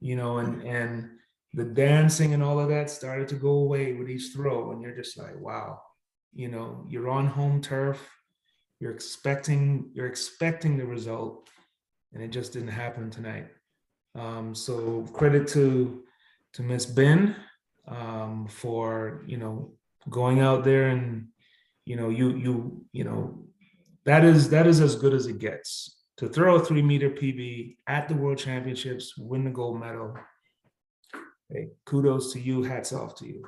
[0.00, 1.10] you know and and
[1.52, 4.94] the dancing and all of that started to go away with each throw and you're
[4.94, 5.80] just like wow.
[6.34, 7.98] You know you're on home turf
[8.78, 11.48] you're expecting you're expecting the result
[12.12, 13.48] and it just didn't happen tonight.
[14.14, 16.04] Um, so credit to
[16.54, 17.36] to miss Bin
[17.88, 19.72] um, for you know
[20.10, 21.28] going out there and
[21.84, 23.44] you know you you you know
[24.04, 27.76] that is that is as good as it gets to throw a three meter pb
[27.86, 30.14] at the world championships win the gold medal
[31.50, 32.64] hey, kudos to you.
[32.64, 33.44] Hats off to you.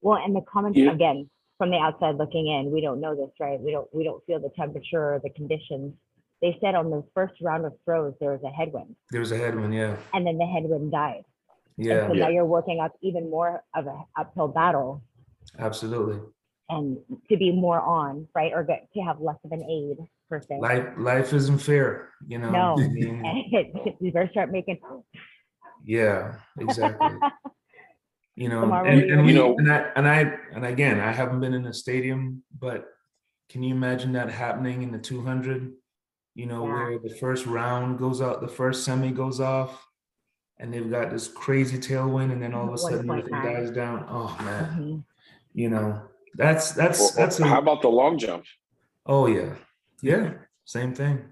[0.00, 0.90] Well, and the comments Yeah.
[0.90, 3.60] again from the outside looking in, we don't know this, right?
[3.60, 5.94] We don't we don't feel the temperature or the conditions.
[6.40, 9.36] They said on the first round of throws there was a headwind, There was a
[9.38, 11.24] headwind, yeah, and then the headwind died.
[11.78, 12.24] And yeah, so Yeah.
[12.24, 15.02] now you're working up even more of a uphill battle,
[15.58, 16.20] absolutely.
[16.68, 19.96] and to be more on, right, or get, to have less of an aid
[20.28, 20.58] per se.
[20.60, 22.50] Life, life isn't fair, you know.
[22.50, 22.74] No.
[22.78, 24.78] I mean, you better start making.
[25.84, 27.08] yeah, exactly.
[28.34, 30.20] You know, Tomorrow and, and we, You know- and I, and I,
[30.54, 32.86] and again, I haven't been in a stadium, but
[33.50, 35.70] can you imagine that happening in the 200?
[36.34, 36.72] You know, Yeah.
[36.72, 39.86] where the first round goes out, the first semi goes off,
[40.58, 44.06] and they've got this crazy tailwind, and then all of a sudden everything dies down.
[44.08, 45.04] Oh man, Mhm.
[45.54, 46.02] You know,
[46.34, 48.44] that's that's Or- or that's a, how about the long jump?
[49.06, 49.54] oh yeah,
[50.02, 50.34] yeah,
[50.64, 51.24] same thing.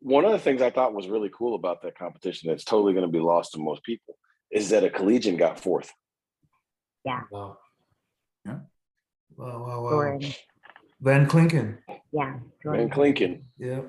[0.00, 3.04] One of the things I thought was really cool about that competition that's totally going
[3.06, 4.16] to be lost to most people
[4.50, 5.92] is that a collegian got fourth.
[7.04, 7.58] Wow.
[8.44, 8.58] Yeah.
[9.36, 9.90] Wow, wow, wow.
[9.90, 10.32] Jordan,
[11.00, 11.78] Van Klinken.
[11.88, 12.38] yeah.
[12.62, 12.88] Jordan.
[12.88, 12.90] Van Jordan.
[12.90, 13.42] Klinken.
[13.58, 13.84] Yep.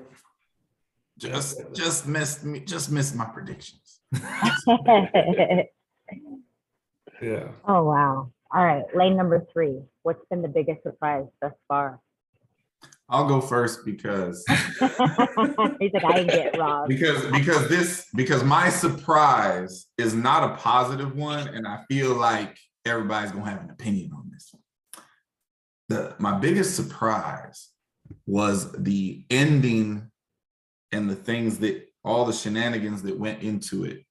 [1.18, 4.00] Just just missed me, just missed my predictions.
[7.20, 7.48] Yeah.
[7.66, 8.30] oh wow!
[8.52, 9.80] All right, lane number three.
[10.02, 12.00] What's been the biggest surprise thus far?
[13.10, 16.88] I'll go first because He's like, I ain't get robbed.
[16.88, 22.58] because because this because my surprise is not a positive one, and I feel like
[22.84, 25.04] everybody's gonna have an opinion on this one.
[25.88, 27.70] The my biggest surprise
[28.26, 30.10] was the ending
[30.92, 34.04] and the things that all the shenanigans that went into it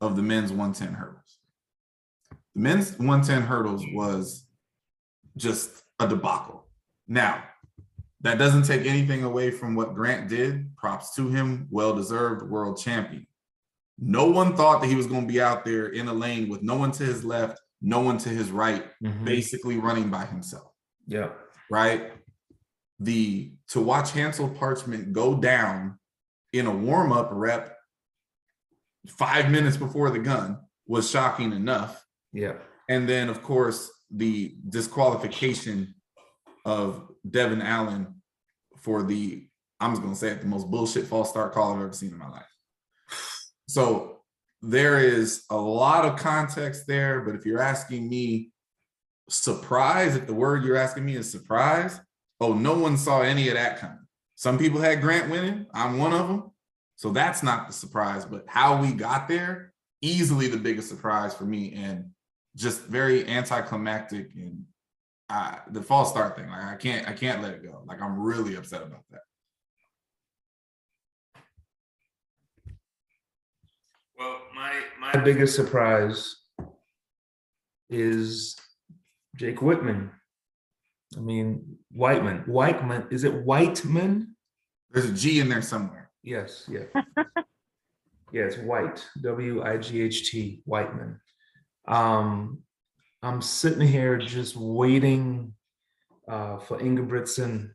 [0.00, 1.37] of the men's 110 hurdles.
[2.58, 4.44] Men's 110 hurdles was
[5.36, 6.66] just a debacle.
[7.06, 7.44] Now,
[8.22, 10.76] that doesn't take anything away from what Grant did.
[10.76, 11.68] Props to him.
[11.70, 13.26] Well deserved world champion.
[13.96, 16.62] No one thought that he was going to be out there in a lane with
[16.62, 19.24] no one to his left, no one to his right, Mhm.
[19.24, 20.72] basically running by himself,
[21.06, 21.30] Yeah.
[21.70, 22.12] right?
[22.98, 26.00] The to watch Hansle Parchment go down
[26.52, 27.76] in a warm up rep
[29.08, 32.04] five minutes before the gun was shocking enough.
[32.32, 32.54] Yeah.
[32.88, 35.94] And then, of course, the disqualification
[36.64, 38.22] of Devon Allen
[38.76, 39.46] for the,
[39.80, 42.12] I'm just going to say it, the most bullshit false start call I've ever seen
[42.12, 42.46] in my life.
[43.70, 44.20] So
[44.62, 48.50] there is a lot of context there, but if you're asking me,
[49.28, 52.00] surprise, if the word you're asking me is surprise,
[52.40, 54.06] oh, no one saw any of that coming.
[54.36, 55.66] Some people had Grant winning.
[55.74, 56.50] I'm one of them.
[56.96, 61.44] So that's not the surprise, but how we got there, easily the biggest surprise for
[61.44, 62.10] me and
[62.58, 64.64] just very anticlimactic and
[65.30, 66.48] uh, the false start thing.
[66.48, 67.82] Like I can't, I can't let it go.
[67.86, 69.20] Like I'm really upset about that.
[74.18, 76.36] Well, my my biggest surprise
[77.88, 78.56] is
[79.36, 80.10] Jake Whitman.
[81.16, 82.44] I mean, Wightman.
[82.46, 83.06] Wightman.
[83.10, 84.34] Is it Wightman?
[84.90, 86.10] There's a G in there somewhere.
[86.22, 86.84] Yes, yeah.
[88.32, 89.06] yeah, it's White.
[89.22, 90.62] W I G H T.
[90.66, 91.20] Wightman.
[91.88, 92.62] Um,
[93.22, 95.54] I'm sitting here just waiting
[96.28, 97.70] uh, for Ingebrigtsen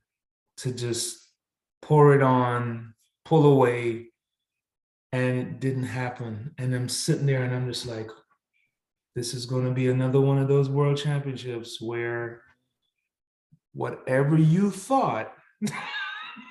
[0.57, 1.27] to just
[1.81, 2.93] pour it on,
[3.25, 4.05] pull away,
[5.11, 6.53] and it didn't happen.
[6.57, 8.09] And I'm sitting there and I'm just like,
[9.15, 12.41] this is going to be another one of those world championships where
[13.73, 15.33] whatever you thought,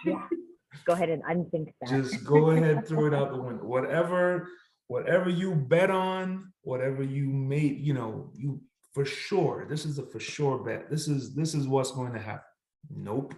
[0.05, 0.27] Yeah.
[0.85, 1.91] Go ahead and unthink that.
[1.91, 3.65] just go ahead, throw it out the window.
[3.65, 4.49] Whatever,
[4.87, 8.61] whatever you bet on, whatever you made, you know, you
[8.93, 9.67] for sure.
[9.69, 10.91] This is a for sure bet.
[10.91, 12.45] This is this is what's going to happen.
[12.91, 13.35] Nope.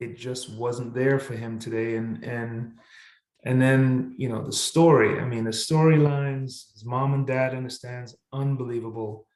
[0.00, 1.96] It just wasn't there for him today.
[1.96, 2.72] And and
[3.44, 5.20] and then you know the story.
[5.20, 9.26] I mean, the storylines, his mom and dad understands, unbelievable.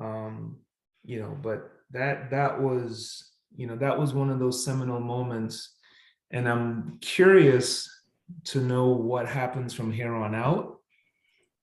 [0.00, 0.58] Um,
[1.04, 5.74] you know, but that that was, you know, that was one of those seminal moments
[6.34, 7.88] and I'm curious
[8.44, 10.78] to know what happens from here on out.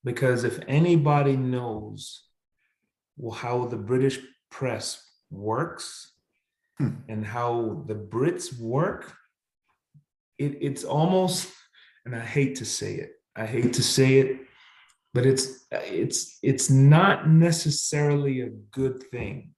[0.04, 2.24] Because if anybody knows
[3.18, 6.12] well, how the British press works
[6.82, 6.96] Hmm.
[7.10, 9.14] and how the Brits work,
[10.40, 11.52] it, it's almost,
[12.06, 14.40] and I hate to say it, I hate to say it,
[15.14, 19.54] but it's it's it's not necessarily a good thing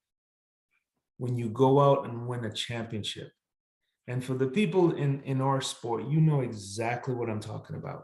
[1.18, 3.32] when you go out and win a championship
[4.08, 8.04] and for the people in, in our sport, you know exactly what I'm talking about.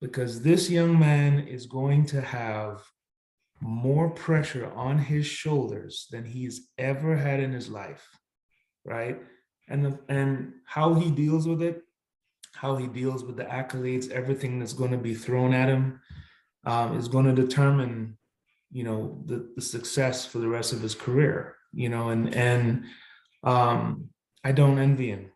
[0.00, 2.82] Because this young man is going to have
[3.60, 8.06] more pressure on his shoulders than he's ever had in his life.
[8.84, 9.18] Right.
[9.68, 11.80] And, the, and how he deals with it,
[12.52, 16.00] how he deals with the accolades, everything that's going to be thrown at him
[16.66, 18.18] um, is going to determine,
[18.70, 22.84] you know, the, the success for the rest of his career, you know, and, and,
[23.42, 24.10] um,
[24.44, 25.32] I don't envy him.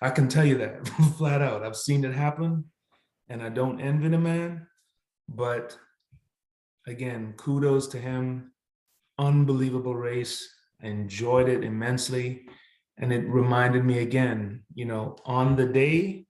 [0.00, 0.86] I can tell you that
[1.18, 1.64] flat out.
[1.64, 2.64] I've seen it happen
[3.28, 4.66] and I don't envy the man.
[5.28, 5.76] But
[6.86, 8.52] again, kudos to him.
[9.18, 10.48] Unbelievable race.
[10.80, 12.46] Enjoyed it immensely.
[12.96, 16.26] And it reminded me again, you know, on the day,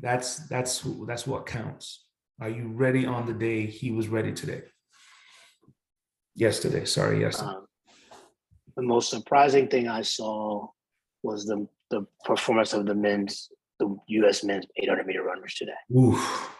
[0.00, 2.04] that's that's that's what counts.
[2.40, 4.62] Are you ready on the day he was ready today?
[6.34, 7.52] Yesterday, sorry, yesterday.
[7.52, 7.66] Um,
[8.76, 10.68] the most surprising thing I saw
[11.24, 13.48] was the the performance of the men's
[13.80, 14.44] the U.S.
[14.44, 15.72] men's 800 meter runners today.
[15.96, 16.50] Oof.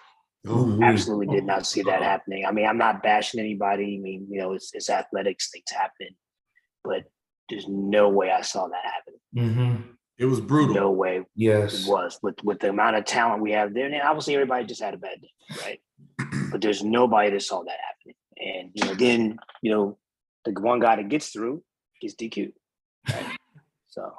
[0.46, 2.44] Ooh, Absolutely did not see that happening.
[2.44, 3.96] I mean, I'm not bashing anybody.
[3.98, 6.08] I mean, you know, it's it's athletics, things happen,
[6.82, 7.04] but
[7.48, 9.14] there's no way I saw that happen.
[9.34, 10.74] hmm It was brutal.
[10.74, 13.86] No way Yes, it was with with the amount of talent we have there.
[13.86, 15.30] And obviously, everybody just had a bad day,
[15.62, 15.80] right?
[16.50, 18.16] but there's nobody that saw that happening.
[18.36, 19.98] And you know, then you know,
[20.44, 21.62] the one guy that gets through
[22.02, 22.52] gets DQ.
[23.10, 23.38] Right?
[23.88, 24.12] so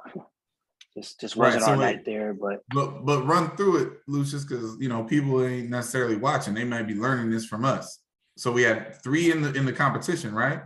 [0.97, 1.85] just just Right, wasn't so our wait.
[1.85, 2.33] night there.
[2.33, 6.53] But But but run through it, Lucius, because you know people ain't necessarily watching.
[6.53, 7.99] They might be learning this from us.
[8.37, 10.61] So we had three in the in the competition, right?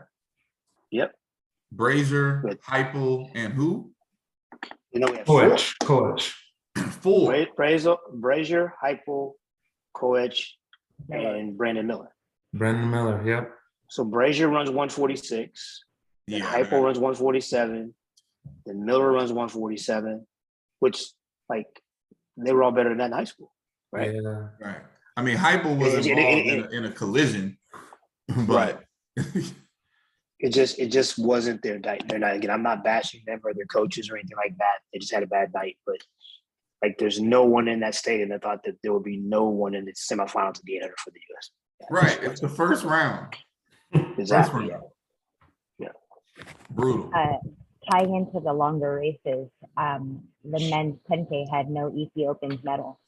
[0.92, 1.14] Yep.
[1.72, 2.60] Brazier, Good.
[2.62, 3.92] Hoppel, and who?
[4.92, 5.42] you know, we have four.
[5.50, 6.36] Coach, coach.
[7.02, 7.32] Four.
[7.32, 9.34] Bra- Brazier, Brazier, Hoppel,
[9.96, 10.46] Koech,
[11.10, 12.10] and Brandon Miller.
[12.54, 13.52] Brandon Miller, yep.
[13.90, 15.84] So Brazier runs 146.
[16.28, 17.94] Yeah, Hoppel runs 147.
[18.66, 20.26] Then Miller runs 147,
[20.80, 21.04] which
[21.50, 21.68] like
[22.38, 23.52] they were all better than that in high school.
[23.92, 24.14] Right.
[24.14, 24.48] Yeah.
[24.62, 24.82] right.
[25.18, 27.58] I mean, Hoppel was It- it- involved it- in, a, in a collision,
[28.36, 28.78] Right.
[29.16, 29.26] but
[30.42, 32.08] It just it just wasn't their night.
[32.08, 32.38] Their night.
[32.38, 34.78] Again, I'm not bashing them or their coaches or anything like that.
[34.94, 35.76] They just had a bad night.
[35.86, 35.98] But
[36.82, 39.76] like there's no one in that stadium that thought that there would be no one
[39.76, 41.52] in the semifinals of the 800 for the US.
[41.92, 42.24] right.
[42.24, 43.36] It's the first round.
[44.18, 44.70] Exactly.
[44.70, 44.84] round.
[45.78, 45.90] Yeah.
[46.70, 47.12] Brutal.
[47.14, 47.36] Uh,
[47.90, 53.00] tying into the longer races, um, the men's 10K had no Ethiopian medal.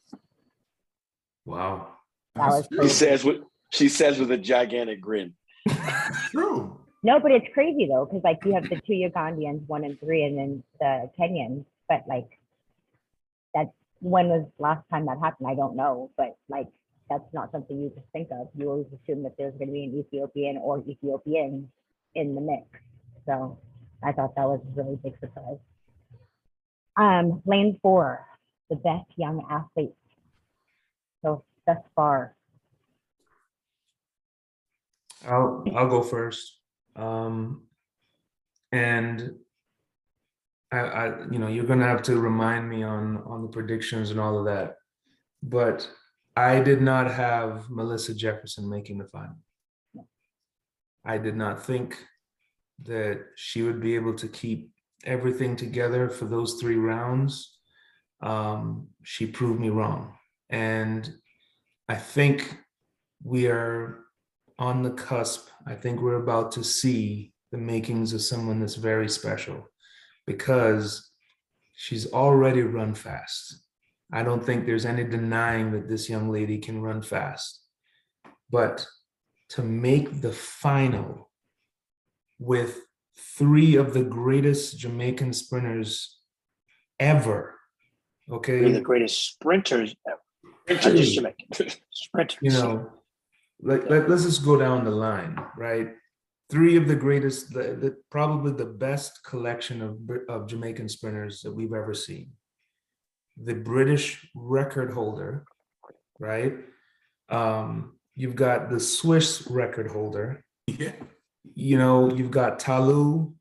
[1.44, 1.88] Wow.
[2.34, 5.34] That was That's She says with she says with a gigantic grin.
[6.30, 6.78] true.
[7.02, 10.24] No, but it's crazy though, because like you have the two Ugandians, one and three,
[10.24, 11.64] and then the Kenyans.
[11.88, 12.28] But like,
[13.54, 13.70] that's
[14.00, 15.48] when was last time that happened?
[15.48, 16.68] I don't know, but like,
[17.10, 18.48] that's not something you just think of.
[18.56, 21.66] You always assume that there's going to be an Ethiopian or Ethiopians
[22.14, 22.66] in the mix.
[23.26, 23.58] So
[24.04, 25.58] I thought that was a really big surprise.
[26.96, 28.26] Um, lane four,
[28.68, 29.94] the best young athlete.
[31.24, 32.34] So thus far,
[35.26, 36.58] I'll I'll go first.
[36.96, 37.62] Um,
[38.72, 39.36] and
[40.70, 44.20] I, I, you know, you're gonna have to remind me on on the predictions and
[44.20, 44.76] all of that.
[45.42, 45.88] But
[46.36, 49.36] I did not have Melissa Jefferson making the final.
[51.04, 51.98] I did not think
[52.84, 54.70] that she would be able to keep
[55.04, 57.58] everything together for those three rounds.
[58.22, 60.14] Um, she proved me wrong,
[60.50, 61.12] and
[61.88, 62.58] I think
[63.24, 64.04] we are
[64.58, 65.48] on the cusp.
[65.66, 69.68] I think we're about to see the makings of someone that's very special
[70.26, 71.10] because
[71.74, 73.66] she's already run fast.
[74.12, 77.60] I don't think there's any denying that this young lady can run fast.
[78.50, 78.86] But
[79.50, 81.31] to make the final
[82.42, 82.80] with
[83.16, 86.18] three of the greatest Jamaican sprinters
[86.98, 87.58] ever,
[88.26, 88.72] Three of okay?
[88.72, 90.18] the greatest sprinters ever.
[90.68, 91.46] Not just Jamaican.
[91.90, 92.38] sprinters.
[92.42, 92.90] you know,
[93.60, 95.90] like let, let's just go down the line, right?
[96.50, 101.52] Three of the greatest, the, the probably the best collection of of Jamaican sprinters that
[101.52, 102.32] we've ever seen.
[103.42, 105.44] The British record holder,
[106.18, 106.54] right?
[107.28, 110.44] Um, you've got the Swiss record holder.
[110.66, 110.92] Yeah.
[111.54, 113.34] You know, you've got Ta Lou,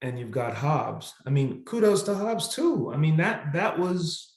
[0.00, 1.14] and you've got Hobbs.
[1.26, 2.90] I mean, kudos to Hobbs too.
[2.92, 4.36] I mean that that was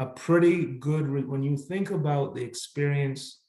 [0.00, 3.42] a pretty good re- when you think about the experience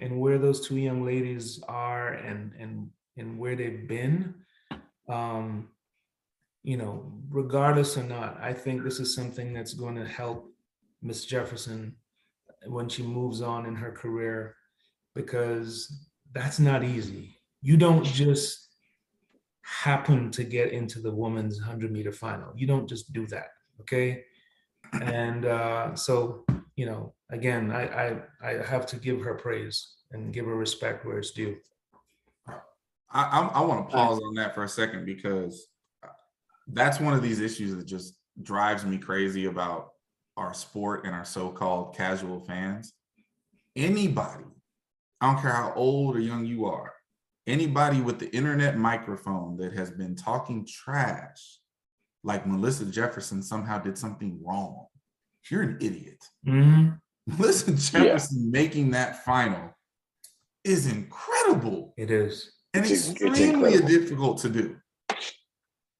[0.00, 4.34] and where those two young ladies are and and and where they've been
[5.08, 5.68] um
[6.64, 10.52] you know regardless or not i think this is something that's going to help
[11.02, 11.94] miss jefferson
[12.66, 14.56] when she moves on in her career
[15.14, 18.68] because that's not easy you don't just
[19.62, 22.52] happen to get into the women's 100 meter final.
[22.54, 23.48] You don't just do that
[23.82, 24.24] okay?
[25.00, 26.44] And uh, so
[26.76, 31.04] you know again I, I i have to give her praise and give her respect
[31.04, 31.56] where it's due.
[32.48, 32.60] I,
[33.14, 35.66] I, I want to pause on that for a second because
[36.68, 39.90] that's one of these issues that just drives me crazy about
[40.38, 42.94] our sport and our so-called casual fans.
[43.76, 44.44] Anybody,
[45.20, 46.92] I don't care how old or young you are,
[47.46, 51.58] anybody with the internet microphone that has been talking trash,
[52.24, 54.86] like Melissa Jefferson somehow did something wrong,
[55.50, 56.22] you're an idiot.
[56.46, 56.98] Mhm.
[57.26, 59.74] Melissa Jefferson making that final
[60.64, 61.94] is incredible.
[61.96, 62.52] It is.
[62.74, 63.88] And It's- it's extremely incredible.
[63.88, 64.76] difficult to do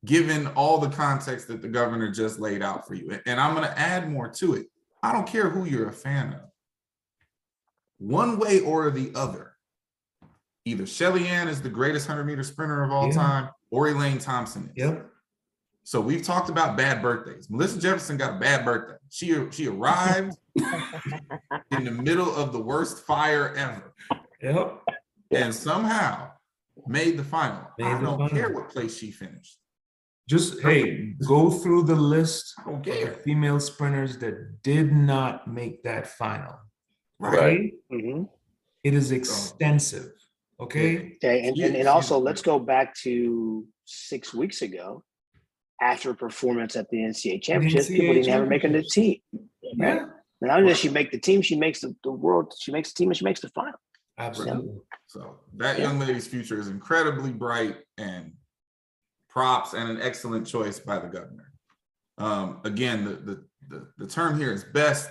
[0.05, 3.21] given all the context that the governor just laid out for you.
[3.25, 4.67] And i'm going to add more to it.
[5.01, 6.41] I don't care who you're a fan of.
[7.99, 9.52] One way or the other
[10.65, 13.13] either shelly ann is the greatest 100 meter sprinter of all Yeah.
[13.15, 14.85] time or elaine thompson is.
[14.85, 15.07] yep
[15.85, 20.37] so we've talked about bad birthdays melissa jefferson got a bad birthday she she arrived
[21.71, 23.95] in the middle of the worst fire ever
[24.43, 24.79] yep
[25.31, 26.29] and somehow
[26.87, 27.61] made the final.
[27.81, 29.59] I Made the don't care what place she finished.
[30.29, 33.13] just hey go through the list I don't of the care.
[33.25, 36.55] female sprinters that did not make that final
[37.19, 37.35] Right.
[37.35, 38.29] okay Mhm.
[38.85, 40.13] it is extensive
[40.63, 42.27] okay Okay, and, Yeah, and, and also great.
[42.27, 45.05] let's go back to six weeks ago,
[45.81, 49.21] after a performance at the NCAA championship, people NCAA didn't have her making the team.
[49.33, 49.43] Right.
[49.63, 49.99] yeah
[50.41, 52.93] And not only does she make the team, she makes the, the world, she makes
[52.93, 53.75] the team and she makes the final.
[54.19, 55.85] absolutely So that Yeah.
[55.87, 58.33] young lady's future is incredibly bright and
[59.29, 61.53] props and an excellent choice by the governor.
[62.19, 65.11] Um, again, the, the, the, the term here is best.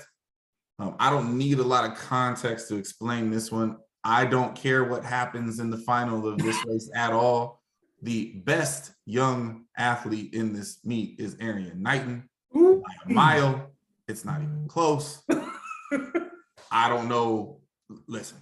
[0.80, 3.78] Um, I don't need a lot of context to explain this one.
[4.04, 7.62] I don't care what happens in the final of this race at all.
[8.02, 12.28] The best young athlete in this meet is Erriyon Knighton.
[12.56, 12.84] Ooh.
[12.84, 13.72] by a mile.
[14.08, 15.22] It's not even close.
[16.72, 17.60] I don't know.
[18.08, 18.38] Listen,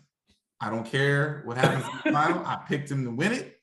[0.62, 2.46] I don't care what happens in the final.
[2.46, 3.60] I picked him to win it.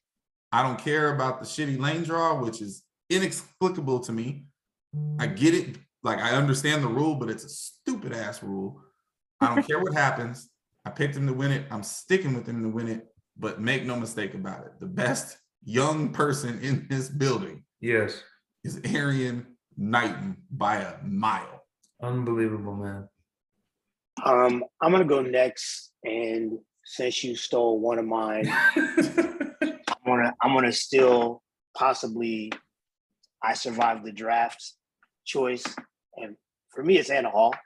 [0.53, 4.47] I don't care about the shitty lane draw, which is inexplicable to me.
[5.19, 5.77] I get it.
[6.03, 8.81] Like I understand the rule, but it's a stupid ass rule.
[9.41, 10.49] I don't care what happens.
[10.87, 11.67] I picked him to win it.
[11.73, 13.09] I'm sticking with him to win it.
[13.37, 14.79] But make no mistake about it.
[14.79, 18.23] The best young person in this building yes
[18.65, 19.45] is Erriyon
[19.77, 21.65] Knighton by a mile.
[22.03, 23.09] unbelievable man
[24.25, 30.55] Um, I'm gonna go next, and since you stole one of mine, I'm gonna I'm
[30.55, 31.43] gonna still
[31.77, 32.53] possibly
[33.43, 34.73] I survived the draft
[35.27, 35.65] choice,
[36.17, 36.37] and
[36.71, 37.55] for me it's Anna Hall.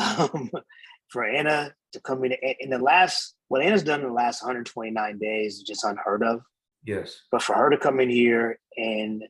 [0.00, 0.50] Um,
[1.10, 5.18] for Anna to come in in the last what Anna's done in the last 129
[5.18, 6.40] days is just unheard of.
[6.84, 7.20] Yes.
[7.32, 9.24] But for her to come in here and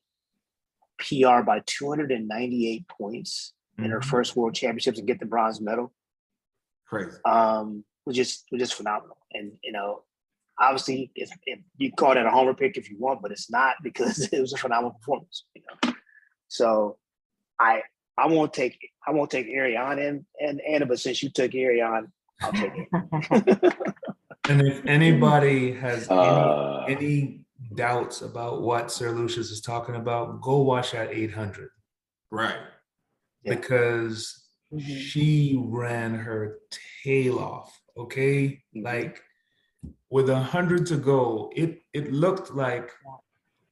[0.99, 4.05] PR by 298 points in her Mhm.
[4.05, 5.95] first World Championships and get the bronze medal,
[6.87, 7.17] Crazy.
[7.25, 9.17] um, was just was just phenomenal.
[9.33, 10.05] And you know,
[10.59, 13.77] obviously, if, if you call that a homer pick if you want, but it's not
[13.83, 15.47] because it was a phenomenal performance.
[15.55, 15.93] You know,
[16.49, 16.99] so
[17.59, 17.83] I
[18.23, 22.11] I won't take I won't take Erriyon and and Anna, but since you took Erriyon,
[22.43, 23.75] I'll take it.
[24.49, 27.45] And if anybody has any, Uh, any
[27.77, 31.69] doubts about what Sir Lucius is talking about, go watch that 800
[32.33, 32.59] Right.
[33.45, 33.55] Yeah.
[33.55, 34.99] because Mhm.
[35.09, 36.59] she ran her
[37.05, 37.81] tail off.
[37.97, 38.83] Okay, Mhm.
[38.85, 39.23] like
[40.11, 42.91] with a hundred to go, it it looked like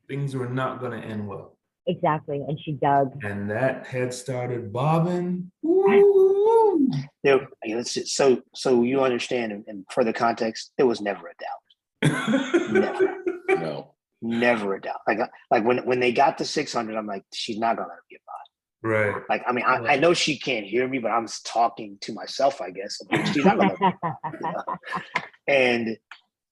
[0.07, 1.58] things were not going to end well.
[1.89, 2.45] Exactly.
[2.47, 3.13] And she dug.
[3.25, 5.51] And that head started bobbing.
[5.63, 6.91] Woo!
[7.25, 11.01] There, I mean, let's just- so so you understand, and, for the context, there was
[11.01, 13.17] never a doubt, never,
[13.49, 13.95] no.
[14.23, 15.01] never a doubt.
[15.07, 15.19] Like
[15.51, 18.21] like when when they got to 600, I'm like, she's not gonna let him get
[18.27, 18.89] by.
[18.89, 19.23] right.
[19.29, 22.13] Like I mean, I, I know she can't hear me, but I'm s- talking to
[22.13, 23.01] myself, I guess.
[23.11, 23.75] Like, She's not gonna.
[23.81, 25.23] let me get by.
[25.49, 25.97] and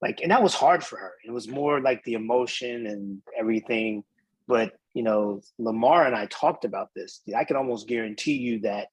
[0.03, 4.05] like and that was hard for her it was more like the emotion and everything
[4.47, 8.86] but you know lamar and i talked about this i can almost guarantee you that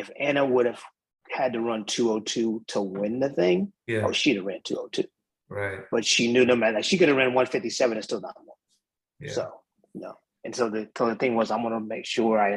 [0.00, 0.82] if anna would have
[1.30, 4.04] had to run 202 to win the thing Yeah.
[4.06, 5.04] oh she'd have ran 202
[5.48, 5.80] Right.
[5.92, 8.56] but she knew no matter she could have ran 157 and still not won
[9.20, 9.32] Yeah.
[9.32, 9.44] so
[9.94, 12.50] you know and so the, so the thing was i'm going to make sure i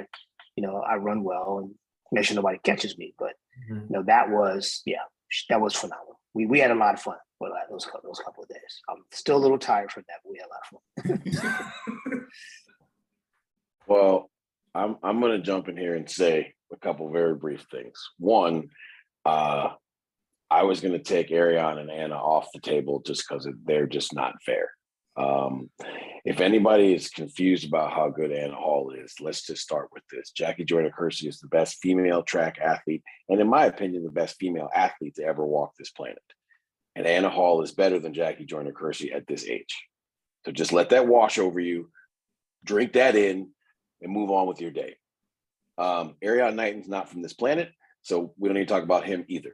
[0.56, 1.76] you know i run well and
[2.12, 3.34] make sure nobody catches me but
[3.70, 3.82] Mhm.
[3.90, 5.06] you know that was yeah
[5.50, 8.50] that was phenomenal we, we had a lot of fun for those, those couple of
[8.50, 12.26] days i'm still a little tired from that but we had a lot of fun
[13.90, 14.30] Well,
[14.76, 18.00] I'm I'm gonna jump in here and say a couple very brief things.
[18.20, 18.70] One,
[19.26, 19.70] uh,
[20.52, 24.36] I was gonna take Erriyon and Anna off the table just because they're just not
[24.46, 24.70] fair.
[25.18, 25.72] Um,
[26.24, 30.30] if anybody is confused about how good Anna Hall is, let's just start with this.
[30.30, 34.36] Jackie Joyner Kersee is the best female track athlete, and in my opinion, the best
[34.38, 36.22] female athlete to ever walk this planet.
[36.96, 39.76] And Anna Hall is better than Jackie Joyner Kersee at this age.
[40.46, 41.90] So just let that wash over you,
[42.64, 43.50] drink that in,
[44.02, 44.96] and move on with your day.
[45.78, 47.72] Um, Erriyon Knighton's not from this planet,
[48.02, 49.54] so we don't need to talk about him either.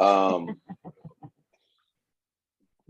[0.00, 0.60] Um,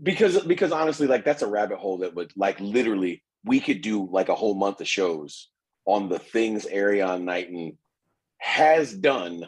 [0.01, 4.07] because because honestly, like that's a rabbit hole that would like literally we could do
[4.11, 5.49] like a whole month of shows
[5.85, 7.77] on the things Erriyon Knighton
[8.39, 9.45] has done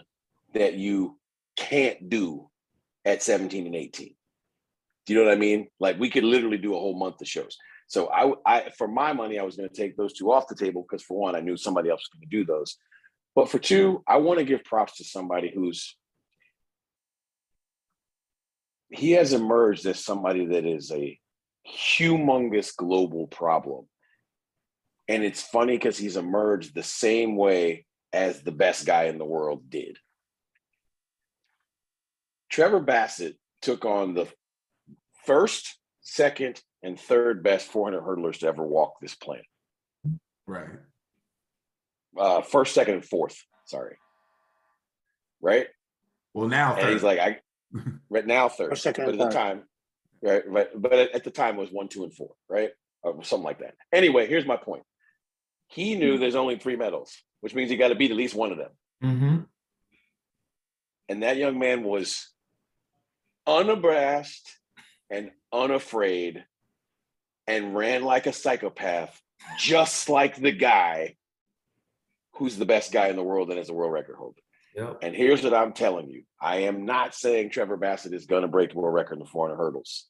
[0.53, 1.17] that you
[1.55, 2.49] can't do
[3.05, 4.13] at 17 and 18.
[5.05, 5.67] Do you know what I mean?
[5.79, 7.57] Like we could literally do a whole month of shows.
[7.87, 10.55] So I, I for my money, I was going to take those two off the
[10.55, 12.77] table because for one, I knew somebody else was going to do those.
[13.33, 14.13] But for two, mm-hmm.
[14.13, 15.95] I want to give props to somebody who's
[18.89, 21.19] he has emerged as somebody that is a
[21.67, 23.85] humongous global problem.
[25.07, 29.25] And it's funny because he's emerged the same way as the best guy in the
[29.25, 29.97] world did.
[32.49, 34.27] Trevor Bassitt took on the
[35.25, 35.77] first,
[36.07, 39.45] second, and third best 400 hurdlers to ever walk this planet.
[40.45, 40.69] Right.
[42.17, 43.43] Uh, first, second, and fourth.
[43.65, 43.97] Sorry.
[45.41, 45.67] Right?
[46.33, 47.39] Well, now And he's like, I
[48.09, 49.63] right now third, First, second, but at and the time,
[50.21, 50.43] right?
[50.51, 52.71] But but at, at the time it was one, two, and four, right?
[53.03, 53.75] Or something like that.
[53.91, 54.83] Anyway, here's my point.
[55.67, 58.51] He knew there's only three medals, which means he got to beat at least one
[58.51, 58.71] of them.
[59.03, 59.37] Mm-hmm.
[61.09, 62.29] And that young man was
[63.45, 64.47] unabashed
[65.09, 66.45] and unafraid
[67.47, 69.21] and ran like a psychopath,
[69.57, 71.15] just like the guy
[72.33, 74.41] who's the best guy in the world and is a world record holder.
[74.75, 74.99] Yep.
[75.01, 78.47] And here's what I'm telling you I am not saying Trevor Bassitt is going to
[78.47, 80.05] break the world record in the 400 hurdles,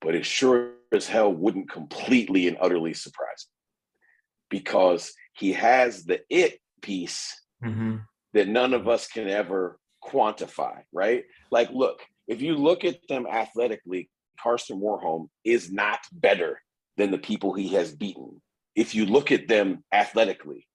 [0.00, 6.20] but it sure as hell wouldn't completely and utterly surprise me because he has the
[6.30, 7.96] it piece Mm-hmm.
[8.34, 11.24] that none of us can ever quantify, right?
[11.50, 14.10] Like, look, if you look at them athletically,
[14.40, 16.60] Karsten Warholm is not better
[16.96, 18.40] than the people he has beaten.
[18.74, 20.66] If you look at them athletically,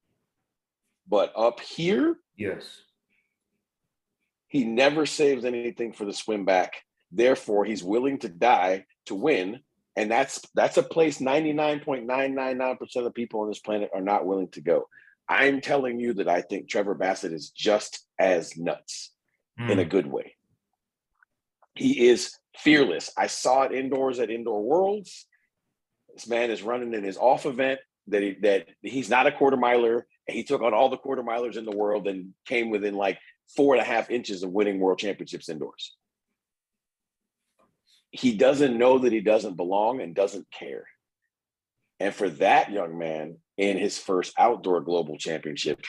[1.08, 2.82] but up here, Yes.
[4.48, 6.84] he never saves anything for the swim back.
[7.12, 9.60] Therefore, he's willing to die to win.
[9.96, 14.50] And that's that's a place 99.999% of the people on this planet are not willing
[14.50, 14.88] to go.
[15.28, 19.14] I'm telling you that I think Trevor Bassitt is just as nuts
[19.58, 19.90] in a Mm.
[19.90, 20.36] good way.
[21.80, 23.12] He is fearless.
[23.18, 25.26] I saw it indoors at Indoor Worlds.
[26.14, 29.56] This man is running in his off event that he, that he's not a quarter
[29.58, 30.06] miler.
[30.28, 33.18] And he took on all the quarter milers in the world and came within like
[33.56, 35.96] four and a half inches of winning world championships indoors.
[38.12, 40.86] he doesn't know that he doesn't belong and doesn't care.
[42.00, 45.80] And for that young man in his first outdoor global championship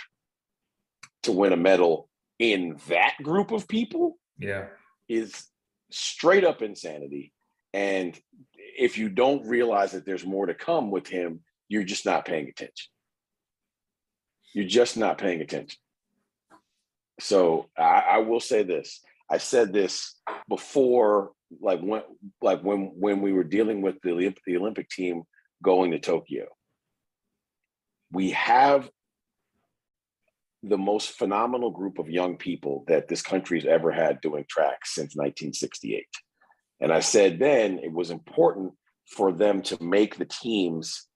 [1.23, 4.67] to win a medal in that group of people Yeah.
[5.09, 5.47] is
[5.91, 7.33] straight up insanity.
[7.73, 8.19] And
[8.57, 12.49] if you don't realize that there's more to come with him, you're just not paying
[12.49, 12.91] attention.
[14.55, 15.79] You're just not paying attention.
[17.21, 19.01] So I, I will say this.
[19.31, 20.17] I said this
[20.49, 21.31] before,
[21.61, 22.03] like when,
[22.43, 25.23] like when when we were dealing with the the Olympic team
[25.63, 26.47] going to Tokyo.
[28.11, 28.91] We have
[30.63, 35.17] the most phenomenal group of young people that this country's ever had doing track since
[35.17, 36.07] 1968.
[36.81, 38.73] And I said then it was important
[39.07, 41.07] for them to make the teams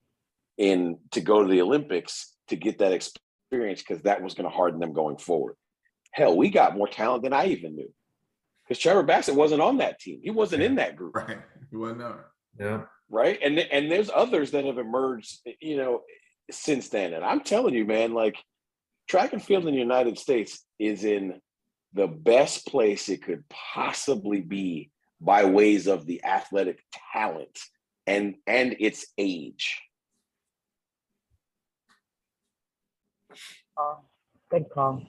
[0.58, 4.54] in to go to the Olympics to get that experience because that was going to
[4.54, 5.56] harden them going forward.
[6.12, 7.92] Hell, we got more talent than I even knew.
[8.66, 10.20] Because Trevor Bassitt wasn't on that team.
[10.22, 11.38] He wasn't in that group Right.
[11.70, 12.16] You wouldn't know.
[12.58, 12.82] Yeah.
[13.10, 13.38] right?
[13.42, 16.02] And and there's others that have emerged, you know,
[16.50, 17.12] since then.
[17.14, 18.36] And I'm telling you, man, like
[19.08, 21.40] track and field in the United States is in
[21.92, 24.90] the best place it could possibly be
[25.20, 26.80] by ways of the athletic
[27.12, 27.58] talent
[28.06, 29.80] and and its age.
[33.78, 33.98] Oh,
[34.50, 35.02] good call.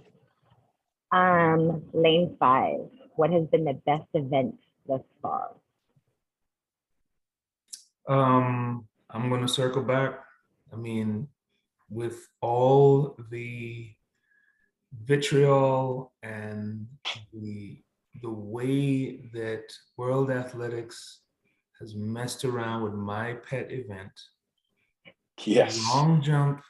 [1.11, 2.79] Um, lane five.
[3.15, 4.55] What has been the best event
[4.87, 5.51] thus far?
[8.07, 10.19] Um, I'm gonna circle back.
[10.71, 11.27] I mean,
[11.95, 13.89] with all the
[15.03, 16.87] vitriol and
[17.33, 17.81] the
[18.21, 19.63] the way that
[19.97, 21.21] World Athletics
[21.79, 24.11] has messed around with my pet event,
[25.43, 25.77] Yes.
[25.93, 26.61] long jump.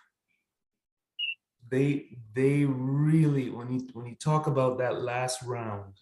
[1.70, 5.94] They they really when you when you talk about that last round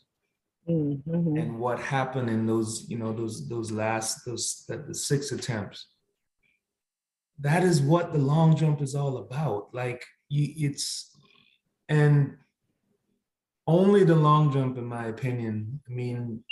[0.67, 1.37] Mhm.
[1.39, 5.87] and what happened in those you know those those last those that the six attempts
[7.39, 11.11] that is what the long jump is all about like you, it's
[11.89, 12.35] and
[13.67, 16.43] only the long jump in my opinion i mean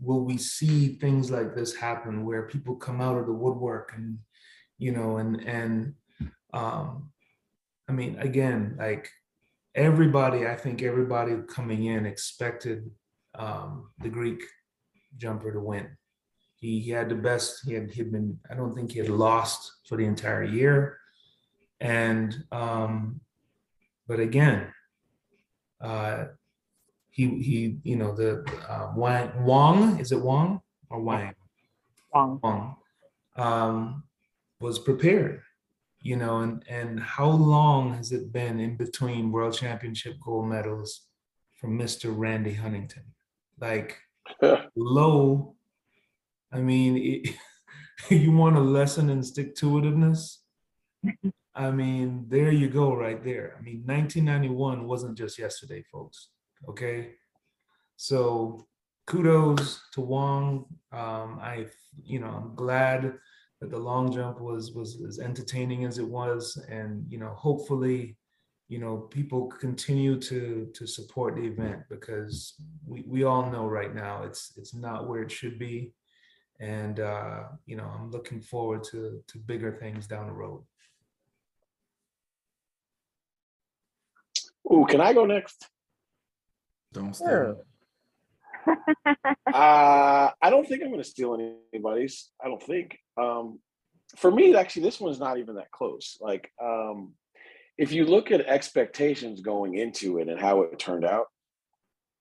[0.00, 4.18] will we see things like this happen where people come out of the woodwork and
[4.78, 5.94] you know and and
[6.54, 7.10] um
[7.88, 9.10] i mean again like
[9.74, 12.90] everybody i think everybody coming in expected
[13.38, 14.42] um, the Greek
[15.16, 15.96] jumper to win.
[16.60, 17.62] He, he had the best.
[17.66, 18.38] He had he'd been.
[18.50, 20.98] I don't think he had lost for the entire year.
[21.80, 23.20] And um,
[24.06, 24.68] but again,
[25.80, 26.26] uh,
[27.08, 31.34] he he you know the uh, Wang Wang is it Wang or Wang
[32.12, 32.76] Wang Wang
[33.36, 34.04] um,
[34.60, 35.42] was prepared.
[36.02, 41.02] You know, and and how long has it been in between World Championship gold medals
[41.58, 42.12] from Mr.
[42.16, 43.04] Randy Huntington?
[43.60, 43.98] Like
[44.76, 45.54] low.
[46.52, 47.34] I mean, it,
[48.10, 50.38] you want a lesson in stick to itiveness.
[51.54, 53.56] I mean, there you go, right there.
[53.58, 56.28] I mean, 1991 wasn't just yesterday, folks.
[56.68, 57.12] Okay,
[57.96, 58.66] so
[59.06, 60.66] kudos to Wong.
[60.92, 61.66] Um, I,
[62.02, 63.14] you know, I'm glad
[63.60, 68.16] that the long jump was was as entertaining as it was, and you know, hopefully,
[68.68, 72.54] you know, people continue to to support the event because
[72.86, 75.92] we we all know right now it's it's not where it should be,
[76.60, 80.62] and uh, you know, I'm looking forward to to bigger things down the road.
[84.72, 85.66] Ooh, can I go next?
[86.92, 87.28] Don't steal.
[87.28, 87.56] Sure.
[89.52, 92.30] Uh, I don't think I'm going to steal anybody's.
[92.42, 92.96] I don't think.
[93.16, 93.58] Um,
[94.16, 96.18] for me, actually, this one's not even that close.
[96.20, 97.14] Like, um,
[97.76, 101.26] if you look at expectations going into it and how it turned out,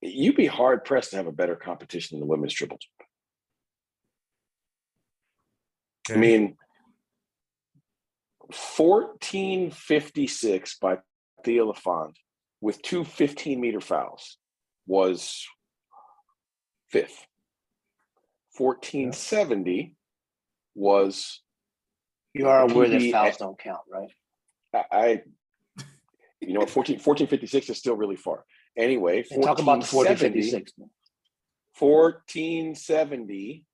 [0.02, 3.09] you'd be hard pressed to have a better competition than the women's triple jump.
[6.12, 6.58] I mean,
[8.50, 10.98] 1456 by
[11.44, 12.16] Thea Lafond
[12.62, 14.38] with two 15 meter fouls
[14.88, 15.46] was
[16.90, 17.26] fifth.
[18.58, 19.94] 1470
[20.76, 21.42] was
[22.34, 24.10] You are aware that PB fouls don't count, right?
[24.74, 25.22] I, I
[26.42, 28.46] you know 14 1456 is still really far.
[28.78, 30.74] Anyway, And talk about the 1470 4056.
[30.78, 30.90] man.
[31.78, 33.66] 1470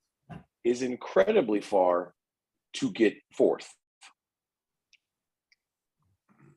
[0.64, 2.14] is incredibly far
[2.76, 3.74] to get fourth.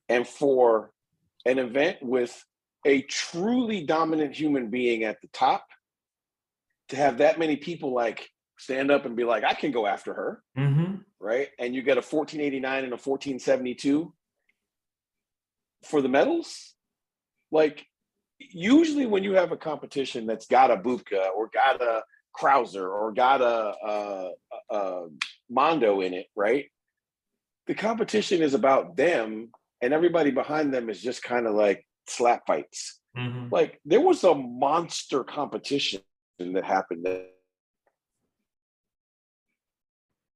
[0.08, 0.90] And for
[1.44, 2.44] an event with
[2.86, 5.66] a truly dominant human being at the top,
[6.88, 10.14] to have that many people like stand up and be like, I can go after
[10.14, 11.04] her, Mhm.
[11.20, 11.48] right?
[11.58, 14.12] And you get a 1489 and a 1472
[15.84, 16.74] for the medals.
[17.50, 17.86] Like,
[18.38, 23.12] usually when you have a competition that's got a Bubka or got a Crouser or
[23.12, 24.32] got a,
[24.70, 25.08] a
[25.50, 26.66] Mondo in it, right?
[27.66, 29.50] The competition is about them,
[29.82, 33.00] and everybody behind them is just kind of like slap fights.
[33.16, 33.50] Mhm.
[33.50, 36.00] Like there was a monster competition
[36.38, 37.06] that happened.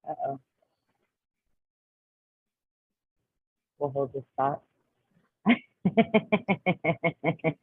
[0.08, 0.40] Uh-oh.
[3.78, 4.62] We'll hold this thought.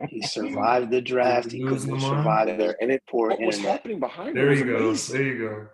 [0.10, 1.52] He survived the draft.
[1.52, 4.88] He couldn't survive there, and it poor What was happening behind There it you go.
[4.90, 5.38] was There amazing.
[5.42, 5.68] you go.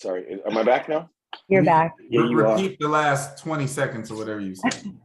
[0.00, 0.40] Sorry.
[0.46, 1.10] Am I back now?
[1.48, 1.94] You're back.
[2.08, 2.56] Yeah, Re- you are.
[2.56, 4.92] Repeat the last 20 seconds or whatever you said.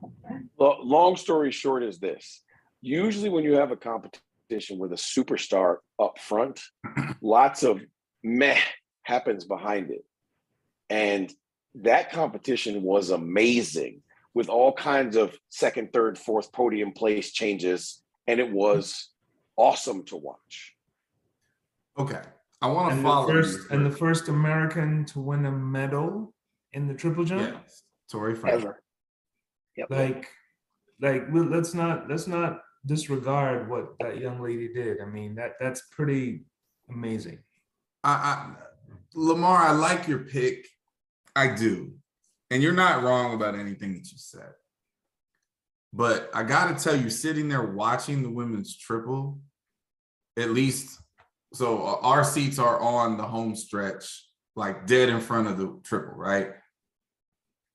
[0.58, 2.42] Well, long story short is this.
[2.82, 6.62] Usually when you have a competition with a superstar up front,
[7.22, 7.82] lots of
[8.24, 8.60] meh
[9.04, 10.06] happens behind it.
[10.90, 11.32] And
[11.76, 14.02] that competition was amazing
[14.34, 18.02] with all kinds of second, third, fourth podium place changes.
[18.28, 19.10] And it was
[19.58, 20.74] awesome to watch.
[22.00, 22.22] Okay.
[22.66, 25.52] I want to And the follow you first and the first American to win a
[25.52, 26.34] medal
[26.74, 27.42] in the triple jump.
[27.42, 27.84] Yes.
[28.12, 28.58] Tori Fraser.
[28.58, 28.82] Ever.
[29.78, 29.88] Yep.
[29.90, 30.28] like
[31.02, 35.82] like let's not let's not disregard what that young lady did i mean that that's
[35.92, 36.46] pretty
[36.90, 37.40] amazing
[38.06, 38.56] I, I
[39.16, 40.68] Lamar, I like your pick.
[41.36, 41.94] I do.
[42.52, 44.52] And you're not wrong about anything that you said.
[45.94, 49.40] But I got to tell you, sitting there watching the women's triple,
[50.38, 51.00] at least,
[51.54, 55.80] so uh, our seats are on the home stretch, like dead in front of the
[55.84, 56.50] triple, right?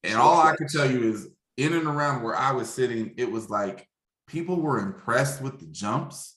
[0.05, 3.31] And all I can tell you is in and around where I was sitting, it
[3.31, 3.87] was like
[4.27, 6.37] people were impressed with the jumps,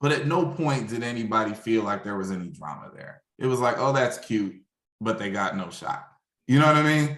[0.00, 3.22] but at no point did anybody feel like there was any drama there.
[3.38, 4.56] It was like, oh, that's cute,
[5.00, 6.06] but they got no shot.
[6.48, 7.16] You know what I mean?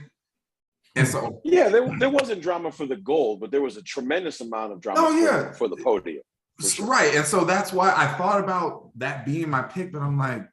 [0.94, 4.40] And so, Yeah, there, there wasn't drama for the gold, but there was a tremendous
[4.40, 6.22] amount of drama Oh, for- for the podium.
[6.60, 6.86] Sure.
[6.86, 7.14] right.
[7.14, 10.48] And so that's why I thought about that being my pick, but I'm like,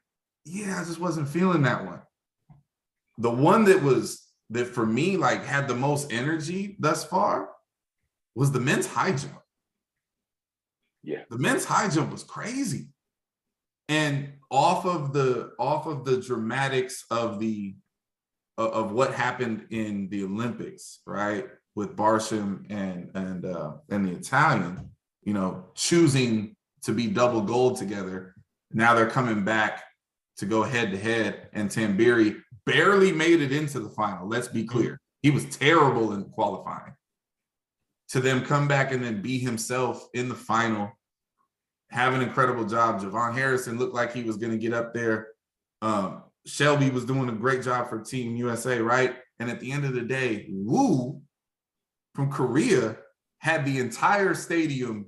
[0.45, 2.01] yeah, I just wasn't feeling that one.
[3.17, 7.49] The one that was that for me, like had the most energy thus far
[8.35, 9.41] was the men's high jump.
[11.03, 11.23] Yeah.
[11.29, 12.89] The men's high jump was crazy.
[13.87, 17.75] And off of the off of the dramatics of the
[18.57, 21.47] of, of what happened in the Olympics, right?
[21.75, 24.89] With Barshim and and uh and the Italian,
[25.26, 28.36] you know, choosing to be double gold together.
[28.71, 29.84] Now they're coming back
[30.38, 34.28] to go head to head, and Tamberi barely made it into the final.
[34.28, 34.99] Let's be clear.
[35.21, 36.93] He was terrible in qualifying.
[38.09, 40.91] To them come back and then be himself in the final,
[41.89, 43.01] have an incredible job.
[43.01, 45.30] JuVaughn Harrison looked like he was going to get up there.
[45.82, 49.15] Um, Shelby was doing a great job for Team USA, right?
[49.39, 51.21] And at the end of the day, Wu
[52.13, 52.97] from Korea
[53.39, 55.07] had the entire stadium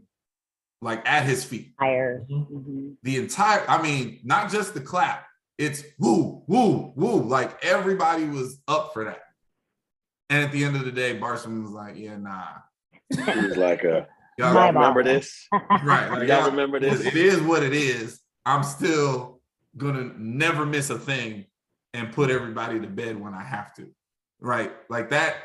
[0.81, 1.73] like at his feet.
[1.79, 2.25] Higher.
[2.29, 2.51] Mhm.
[2.51, 2.95] Mhm.
[3.03, 5.25] The entire, I mean, not just the clap,
[5.57, 7.21] it's woo, woo, woo.
[7.23, 9.21] Like everybody was up for that.
[10.29, 12.45] And at the end of the day, Barson was like, yeah, nah.
[13.09, 14.01] He was like, uh,
[14.37, 15.15] Y'all My remember bad.
[15.15, 15.47] this?
[15.83, 16.09] right.
[16.11, 17.03] Like, Y'all y'all- remember this?
[17.05, 18.19] it is what it is.
[18.45, 19.41] I'm still
[19.77, 21.45] gonna never miss a thing
[21.95, 23.89] and put everybody to bed when I have to.
[24.39, 24.71] Right.
[24.89, 25.35] Like that.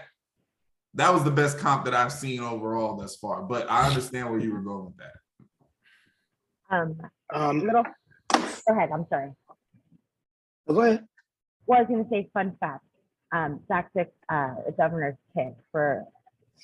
[0.94, 3.40] That was the best comp that I've seen overall thus far.
[3.42, 5.12] But I understand where you were going with that.
[6.72, 6.96] Um,
[7.32, 7.84] Um, little,
[8.32, 8.40] go
[8.74, 9.32] ahead, I'm sorry.
[10.68, 11.06] go ahead.
[11.66, 12.84] Well, I was gonna say fun fact.
[13.32, 16.04] Um, Zach took, uh, the governor's pick for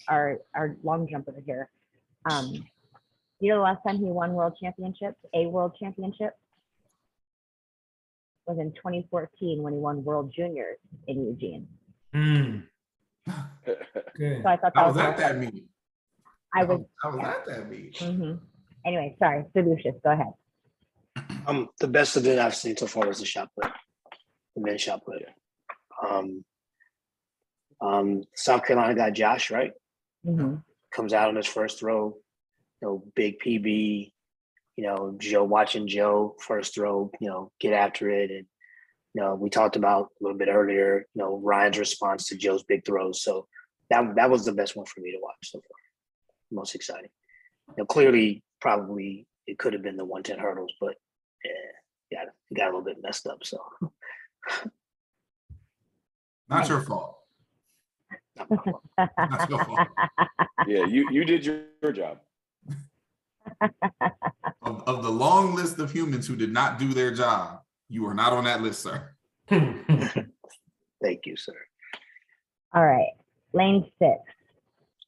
[0.09, 1.71] our, our long jumper here.
[2.31, 2.53] Um,
[3.41, 6.33] you know, the last time he won world championships, a world championship?
[8.47, 11.69] Was in twenty fourteen when he won world juniors in Eugene.
[12.15, 12.61] Hmm.
[13.69, 14.97] okay So I thought that I was.
[14.97, 15.69] was at that meeting.
[16.55, 18.17] I was, I was at that meeting.
[18.17, 18.35] hmm
[18.89, 20.33] Anyway, sorry, Lucius, go ahead.
[21.47, 23.71] Um, the best event I've seen so far was the shot put,
[24.57, 25.27] the men's shot put.
[26.09, 26.43] Um,
[27.83, 29.73] um, South Carolina got Josh right.
[30.27, 30.65] Mhm.
[30.91, 32.17] Comes out on his first throw,
[32.81, 34.11] you know, big PB.
[34.77, 38.47] You know, Joe watching Joe first throw, you know, get after it, and
[39.13, 41.07] you know, we talked about a little bit earlier.
[41.15, 43.21] You know, Ryan's response to Joe's big throws.
[43.21, 43.49] So
[43.91, 45.77] that that was the best one for me to watch so far.
[46.51, 47.11] Most exciting.
[47.69, 50.95] You know, clearly, probably it could have been the 110 hurdles, but
[51.45, 53.45] yeah, got got a little bit messed up.
[53.45, 53.61] So
[56.49, 57.19] Not your fault.
[58.51, 59.89] Not your fault.
[60.67, 62.21] yeah, you you did your, your job.
[64.61, 68.13] Of, of the long list of humans who did not do their job, you are
[68.13, 69.15] not on that list, sir.
[69.49, 71.55] thank you, sir.
[72.75, 73.13] All right,
[73.55, 74.19] lane six.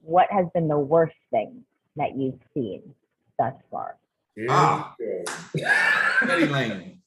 [0.01, 1.65] What has been the worst thing
[1.97, 2.95] that you've seen
[3.41, 3.97] thus far?
[4.37, 4.95] Here Ah.
[4.99, 5.25] we.
[6.29, 7.01] Petty lane.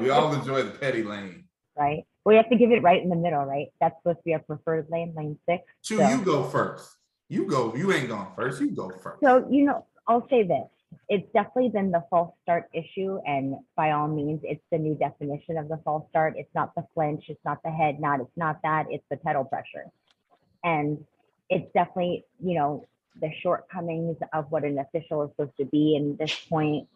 [0.00, 1.44] We all enjoy the petty lane.
[1.76, 2.04] right?
[2.24, 3.68] We have to give it right in the middle, right?
[3.80, 5.64] That's supposed to be our preferred lane, lane six.
[5.82, 6.96] Chu, So- you go first.
[7.28, 7.74] You go.
[7.74, 8.60] You ain't gone first.
[8.60, 9.20] You go first.
[9.22, 10.68] So, you know, I'll say this,
[11.08, 15.56] it's definitely been the false start issue and by all means, it's the new definition
[15.58, 16.34] of the false start.
[16.36, 19.44] It's not the flinch, it's not the head nod, it's not that, it's the pedal
[19.44, 19.86] pressure.
[20.62, 21.04] And
[21.50, 22.84] it's definitely, you know,
[23.20, 26.88] the shortcomings of what an official is supposed to be in this point,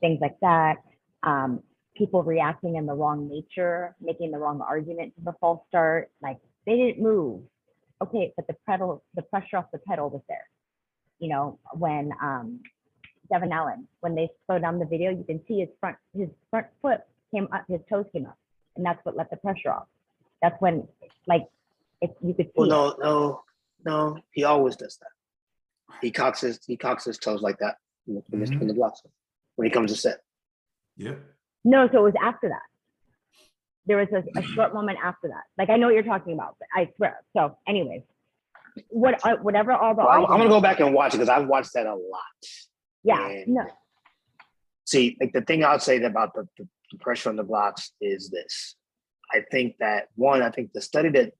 [0.00, 0.76] things like that.
[1.22, 1.62] Um,
[1.96, 6.38] people reacting in the wrong nature, making the wrong argument to the false start, like
[6.66, 7.42] they didn't move.
[8.00, 10.46] Okay, but the pedal, the pressure off the pedal was there
[11.18, 12.60] you know, when um,
[13.30, 16.66] Devon Allen, when they slowed down the video, you can see his front his front
[16.80, 17.00] foot
[17.32, 18.38] came up, his toes came up,
[18.76, 19.86] and that's what let the pressure off.
[20.40, 20.86] That's when,
[21.26, 21.46] like,
[22.00, 22.52] if you could see.
[22.54, 23.42] Well, no, no,
[23.84, 24.18] no.
[24.32, 25.10] He always does that.
[26.00, 27.76] He cocks his he cocks his toes like that
[28.06, 28.58] when, the Mhm.
[28.58, 29.02] when the blocks
[29.56, 30.20] when he comes to set.
[30.96, 31.14] Yeah.
[31.64, 32.62] No, so it was after that.
[33.86, 35.44] There was a, a short moment after that.
[35.56, 37.20] Like I know what you're talking about, but I swear.
[37.36, 38.02] So, anyways,
[38.88, 41.28] what uh, whatever all the Well, I'm, I'm gonna go back and watch it because
[41.30, 42.22] I've watched that a lot.
[43.02, 43.66] Yeah, and- no,
[44.84, 48.30] See, like the thing I'll say about the, the, the pressure on the blocks is
[48.30, 48.74] this.
[49.30, 51.32] I think that one, I think the study that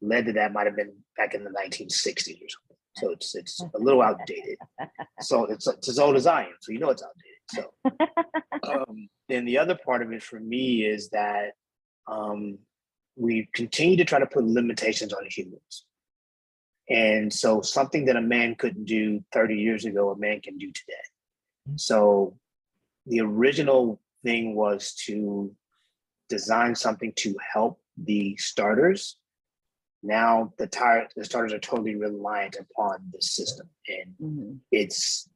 [0.00, 2.73] led to that might have been back in the 1960s or something.
[2.96, 4.58] So it's it's a little outdated.
[5.20, 6.56] So it's it's as old as I am.
[6.60, 7.34] So you know it's outdated.
[7.48, 11.52] So um, then the other part of it for me is that
[12.06, 12.58] um,
[13.16, 15.86] we continue to try to put limitations on humans.
[16.90, 20.70] And so something that a man couldn't do 30 years ago, a man can do
[20.72, 20.92] today.
[21.76, 22.36] So
[23.06, 25.54] the original thing was to
[26.28, 29.16] design something to help the starters.
[30.04, 33.68] Now the tire the starters are totally reliant upon the system.
[33.88, 35.28] And mhm, it's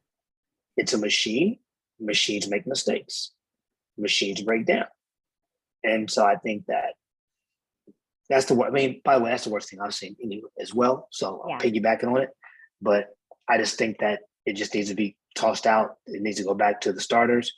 [0.77, 1.57] it's a machine
[1.99, 3.31] machines make mistakes
[3.97, 4.85] machines break down
[5.83, 6.93] and so i think that
[8.29, 10.47] that's the wor- i mean by the way that's the worst thing i've seen anyway
[10.61, 11.57] as well so i'm Yeah.
[11.57, 12.29] piggybacking on it
[12.81, 13.07] but
[13.49, 16.53] i just think that it just needs to be tossed out it needs to go
[16.53, 17.51] back to the starters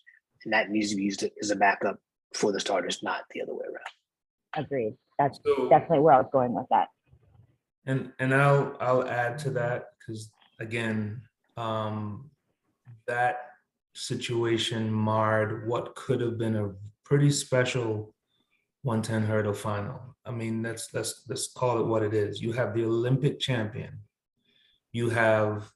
[0.44, 2.00] and that needs to be used as a backup
[2.34, 4.98] for the starters not the other way around agreed.
[5.20, 6.88] That's So- definitely where I was going with that.
[7.86, 10.30] And and I'll I'll add to that because
[10.60, 11.22] again,
[11.58, 12.30] um,
[13.08, 13.38] that
[13.94, 16.72] situation marred what could have been a
[17.04, 18.14] pretty special
[18.84, 20.00] 110 hurdle final.
[20.26, 22.42] I mean, that's let's let's call it what it is.
[22.42, 24.00] You have the Olympic champion.
[24.92, 25.72] You have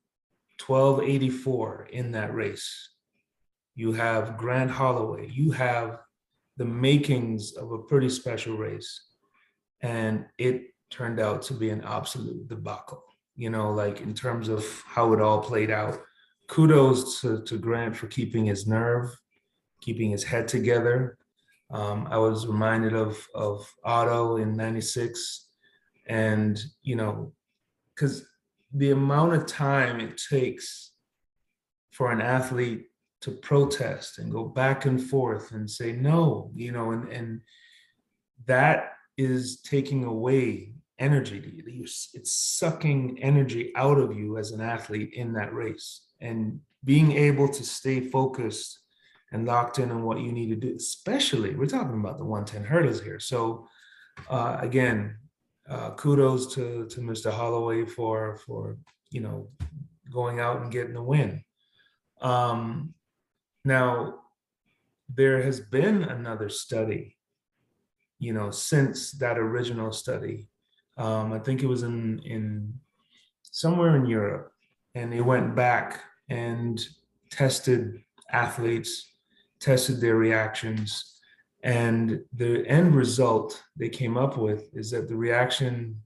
[0.65, 2.89] 1284 in that race.
[3.75, 5.29] You have Grant Holloway.
[5.29, 5.99] You have
[6.57, 9.07] the makings of a pretty special race.
[9.81, 13.03] And it turned out to be an absolute debacle,
[13.35, 15.99] you know, like in terms of how it all played out.
[16.47, 19.09] Kudos to, to Grant for keeping his nerve,
[19.81, 21.17] keeping his head together.
[21.71, 25.47] Um, I was reminded of, of Ato in 96.
[26.07, 27.33] And, you know,
[27.93, 28.25] because
[28.73, 30.91] the amount of time it takes
[31.91, 32.85] for an athlete
[33.21, 37.41] to protest and go back and forth and say no, you know, and, and
[38.45, 41.63] that is taking away energy.
[41.67, 46.01] It's sucking energy out of you as an athlete in that race.
[46.21, 48.79] And being able to stay focused
[49.31, 52.63] and locked in on what you need to do, especially we're talking about the 110
[52.63, 53.19] hurdles here.
[53.19, 53.67] So
[54.29, 55.17] uh, again,
[55.67, 57.31] uh, kudos to to Mr.
[57.31, 58.77] Holloway for for
[59.09, 59.49] you know
[60.11, 61.43] going out and getting the win.
[62.21, 62.93] Um,
[63.63, 64.19] now,
[65.09, 67.17] there has been another study,
[68.25, 70.47] you know, since that original study.
[70.97, 72.73] Um, I think it was in in
[73.43, 74.51] somewhere in Europe,
[74.95, 76.75] and they went back and
[77.29, 78.01] tested
[78.31, 78.91] athletes,
[79.59, 81.19] tested their reactions,
[81.61, 86.01] and the end result they came up with is that the reaction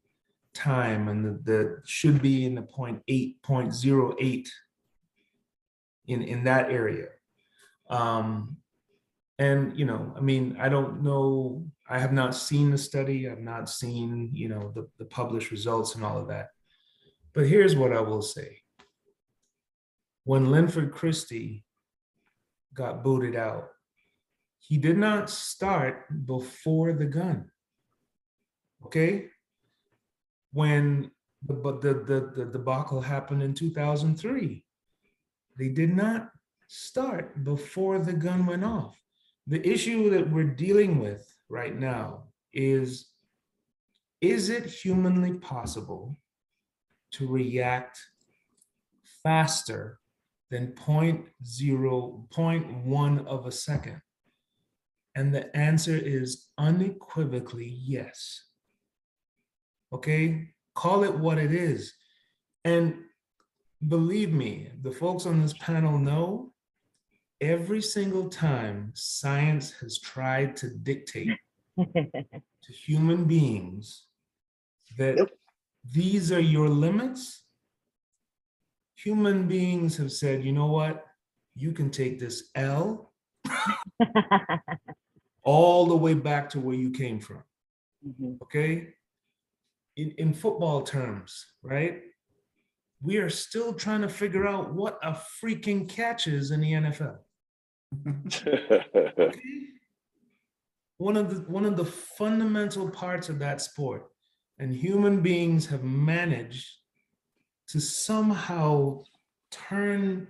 [0.53, 4.49] time and the, the should be in the point eight point zero eight
[6.07, 7.07] in in that area.
[7.89, 8.57] Um,
[9.39, 11.65] and you know, I mean, I don't know.
[11.89, 13.27] I have not seen the study.
[13.27, 16.49] I've not seen you know the, the published results and all of that.
[17.33, 18.59] But here's what I will say:
[20.25, 21.63] when Linford Christie
[22.73, 23.69] got booted out,
[24.59, 27.49] he did not start before the gun.
[28.85, 29.27] Okay,
[30.51, 31.11] when
[31.45, 34.65] the but the, the the debacle happened in 2003,
[35.57, 36.29] they did not
[36.67, 38.98] start before the gun went off.
[39.49, 43.07] The issue that we're dealing with right now is
[44.21, 46.19] is it humanly possible
[47.13, 47.99] to react
[49.23, 49.99] faster
[50.51, 53.99] than 0.0, 0.1 of a second?
[55.15, 58.43] And the answer is unequivocally yes.
[59.91, 61.91] Okay, call it what it is.
[62.65, 62.97] And
[63.87, 66.53] believe me, the folks on this panel know
[67.41, 71.37] every single time science has tried to dictate
[71.77, 74.05] to human beings
[74.97, 75.29] that Yep.
[75.91, 77.43] these are your limits,
[78.95, 81.05] human beings have said, you know what?
[81.55, 83.13] You can take this L
[85.43, 87.43] all the way back to where you came from.
[88.05, 88.41] Mhm.
[88.41, 88.93] Okay?
[89.95, 92.03] In, in football terms, right?
[93.01, 97.17] We are still trying to figure out what a freaking catch is in the NFL.
[98.07, 99.31] Okay?
[100.97, 104.07] One of the one of the fundamental parts of that sport,
[104.57, 106.67] and human beings have managed
[107.69, 109.03] to somehow
[109.49, 110.27] turn.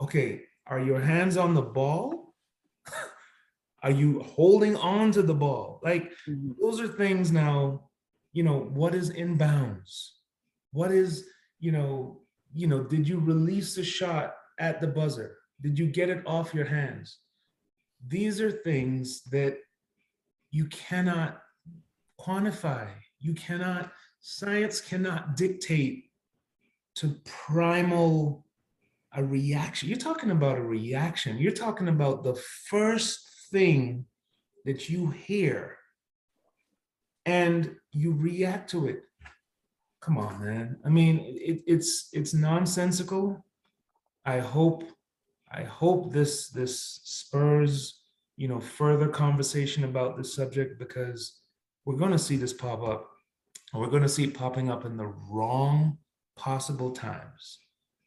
[0.00, 2.34] Okay, are your hands on the ball?
[3.82, 5.80] Are you holding on to the ball?
[5.84, 6.56] Like Mhm.
[6.60, 7.90] those are things now,
[8.32, 10.14] you know, what is inbounds?
[10.72, 11.28] What is,
[11.60, 15.36] you know, you know, did you release the shot at the buzzer?
[15.60, 17.18] Did you get it off your hands?
[18.06, 19.58] These are things that
[20.50, 21.40] you cannot
[22.20, 22.88] quantify.
[23.20, 26.04] You cannot, science cannot dictate
[26.96, 28.46] to primal
[29.12, 29.88] a reaction.
[29.88, 31.38] You're talking about a reaction.
[31.38, 32.34] You're talking about the
[32.68, 34.04] first thing
[34.64, 35.76] that you hear
[37.24, 39.02] and you react to it.
[40.00, 40.78] Come on, man.
[40.84, 43.44] I mean, it, it's it's nonsensical.
[44.24, 44.84] I hope
[45.52, 48.00] I hope this this spurs
[48.36, 51.40] you know further conversation about this subject because
[51.84, 53.08] we're going to see this pop up,
[53.72, 55.98] and we're going to see it popping up in the wrong
[56.36, 57.58] possible times.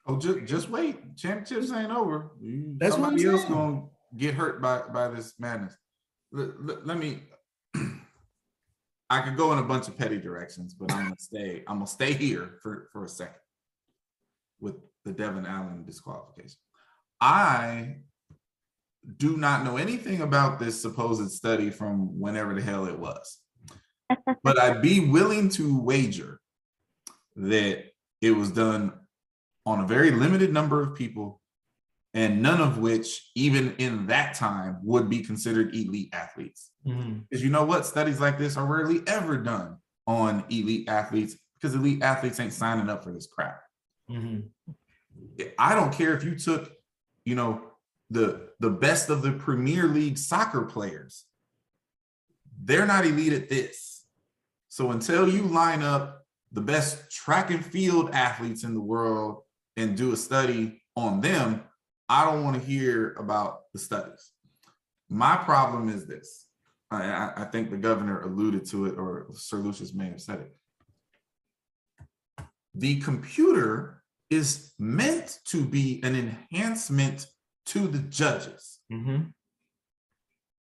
[0.06, 1.18] Oh, just just wait.
[1.18, 2.32] Championships ain't over.
[2.40, 3.84] You- That's what I'm else gonna
[4.18, 5.76] get hurt by by this madness.
[6.32, 7.24] Let, let- let me.
[9.10, 11.64] I could go in a bunch of petty directions, but I'm gonna stay.
[11.68, 13.42] I'm gonna stay here for for a second
[14.60, 14.76] with
[15.06, 16.58] the Devon Allen disqualification.
[17.22, 17.98] I
[19.18, 23.40] do not know anything about this supposed study from whenever the hell it was,
[24.44, 26.40] but I'd be willing to wager
[27.36, 27.86] that
[28.22, 28.94] it was done
[29.66, 31.40] on a very limited number of people,
[32.14, 36.72] and none of which, even in that time, would be considered elite athletes.
[36.86, 37.26] Mhm.
[37.30, 37.86] Because you know what?
[37.86, 42.90] Studies like this are rarely ever done on elite athletes because elite athletes ain't signing
[42.90, 43.62] up for this crap.
[44.10, 44.50] Mhm.
[45.60, 46.72] I don't care if you took,
[47.26, 47.62] you know,
[48.10, 51.26] the the best of the Premier League soccer players.
[52.64, 54.04] They're not elite at this.
[54.70, 59.42] So until you line up the best track and field athletes in the world
[59.78, 61.64] and do a study on them,
[62.10, 64.32] I don't want to hear about the studies.
[65.10, 66.46] My problem is this.
[66.90, 70.56] I, I- think the governor alluded to it, or Sir Lucius may have said it.
[72.76, 74.01] The computer
[74.32, 77.28] is meant to be an enhancement
[77.68, 78.80] to the judges.
[78.92, 79.34] Mhm.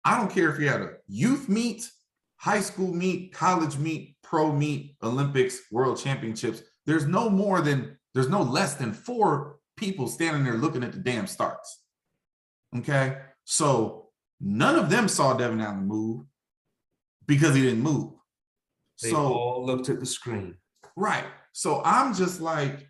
[0.03, 1.89] I don't care if you had a youth meet,
[2.37, 6.61] high school meet, college meet, pro meet, Olympics, world championships.
[6.85, 10.99] There's no more than, there's no less than four people standing there looking at the
[10.99, 11.83] damn starts.
[12.75, 13.21] Okay.
[13.45, 16.25] So none of them saw Devon Allen move
[17.27, 18.13] because he didn't move.
[19.01, 20.57] They So all looked at the screen.
[20.95, 21.25] Right.
[21.53, 22.88] So I'm just like,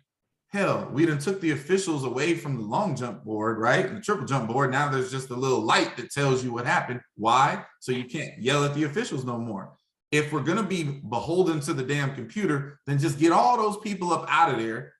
[0.52, 3.86] hell, we done took the officials away from the long jump board, right?
[3.86, 4.70] And the triple jump board.
[4.70, 7.00] Now there's just a little light that tells you what happened.
[7.16, 7.64] Why?
[7.78, 9.72] So you can't yell at the officials no more.
[10.10, 14.12] If we're gonna be beholden to the damn computer, then just get all those people
[14.12, 14.92] up out of there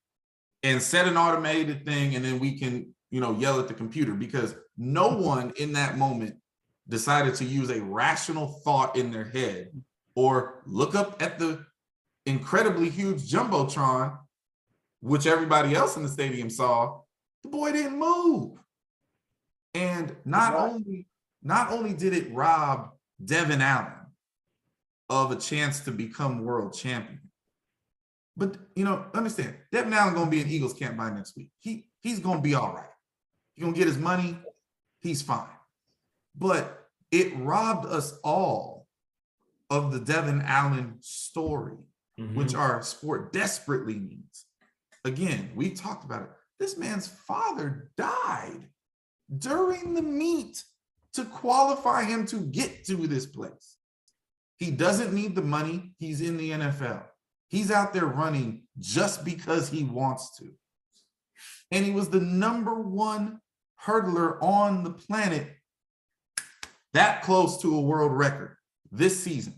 [0.62, 4.12] and set an automated thing, and then we can, you know, yell at the computer
[4.12, 6.36] because no one in that moment
[6.89, 9.70] decided to use a rational thought in their head
[10.14, 11.64] or look up at the
[12.27, 14.16] incredibly huge jumbotron,
[15.01, 17.01] which everybody else in the stadium saw.
[17.43, 18.59] The boy didn't move,
[19.74, 20.72] and not Right.
[20.72, 21.06] only
[21.43, 22.90] not only did it rob
[23.24, 24.06] Devon Allen
[25.09, 27.31] of a chance to become world champion,
[28.36, 31.51] but you know, understand, Devon Allen gonna be in Eagles camp by next week.
[31.60, 32.90] He he's gonna be all right.
[33.55, 34.39] He's gonna get his money.
[35.01, 35.48] He's fine.
[36.35, 38.86] But it robbed us all
[39.70, 41.78] of the Devon Allen story
[42.35, 42.59] which Mhm.
[42.59, 44.44] our sport desperately needs.
[45.05, 46.31] Again, we talked about it.
[46.59, 48.68] This man's father died
[49.39, 50.62] during the meet
[51.14, 53.77] to qualify him to get to this place.
[54.59, 55.94] He doesn't need the money.
[55.98, 57.05] He's in the NFL.
[57.48, 60.51] He's out there running just because he wants to.
[61.70, 63.40] And he was the number one
[63.85, 65.56] hurdler on the planet
[66.93, 68.56] that close to a world record
[68.90, 69.55] this season.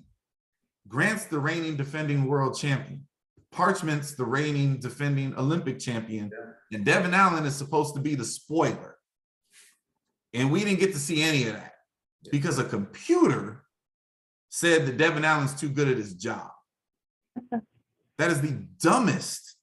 [0.88, 3.06] Grant's the reigning defending world champion.
[3.52, 6.30] Parchment's the reigning defending Olympic champion.
[6.72, 8.96] And Devon Allen is supposed to be the spoiler.
[10.32, 11.74] And we didn't get to see any of that
[12.30, 13.64] because a computer
[14.48, 16.50] said that Devon Allen's too good at his job.
[18.18, 19.56] That is the dumbest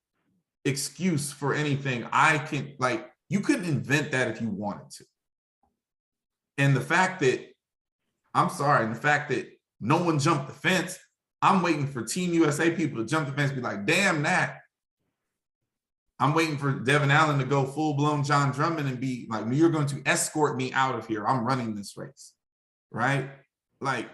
[0.66, 3.10] excuse for anything I can like.
[3.30, 5.06] You couldn't invent that if you wanted to.
[6.58, 7.40] And the fact that
[8.34, 9.48] I'm sorry, and the fact that
[9.80, 11.00] no one jumped the fence,
[11.42, 14.58] I'm waiting for Team USA people to jump the fence, and be like, damn that.
[16.20, 19.70] I'm waiting for Devon Allen to go full blown Jon Drummond and be like, you're
[19.70, 21.26] going to escort me out of here.
[21.26, 22.34] I'm running this race.
[22.92, 23.30] Right?
[23.80, 24.10] Like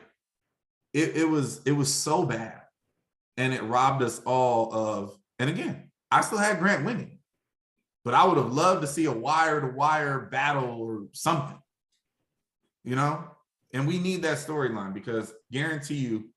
[0.93, 2.61] it, it was it was so bad.
[3.37, 7.19] And it robbed us all of, and again, I still had Grant winning,
[8.05, 11.57] but I would have loved to see a wire to wire battle or something,
[12.85, 13.25] you know?
[13.73, 16.29] And we need that storyline because guarantee you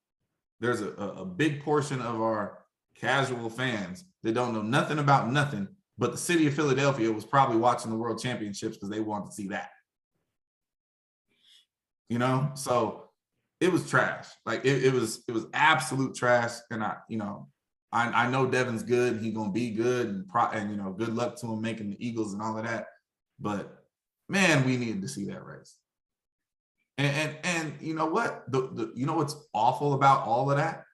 [0.61, 2.59] there's a, a big portion of our
[2.95, 7.57] casual fans that don't know nothing about nothing, but the city of Philadelphia was probably
[7.57, 9.71] watching the world championships because they wanted to see that.
[12.09, 13.11] You know, so
[13.61, 14.27] it was trash.
[14.47, 16.53] Like it, it was, it was absolute trash.
[16.71, 17.49] And I, you know,
[17.93, 21.15] I, I know Devon's good he's gonna be good and pro and you know, good
[21.15, 22.87] luck to him making the Eagles and all of that.
[23.41, 23.85] But
[24.29, 25.77] man, we needed to see that race.
[26.99, 28.45] And and, and you know what?
[28.51, 30.85] The, the you know what's awful about all of that?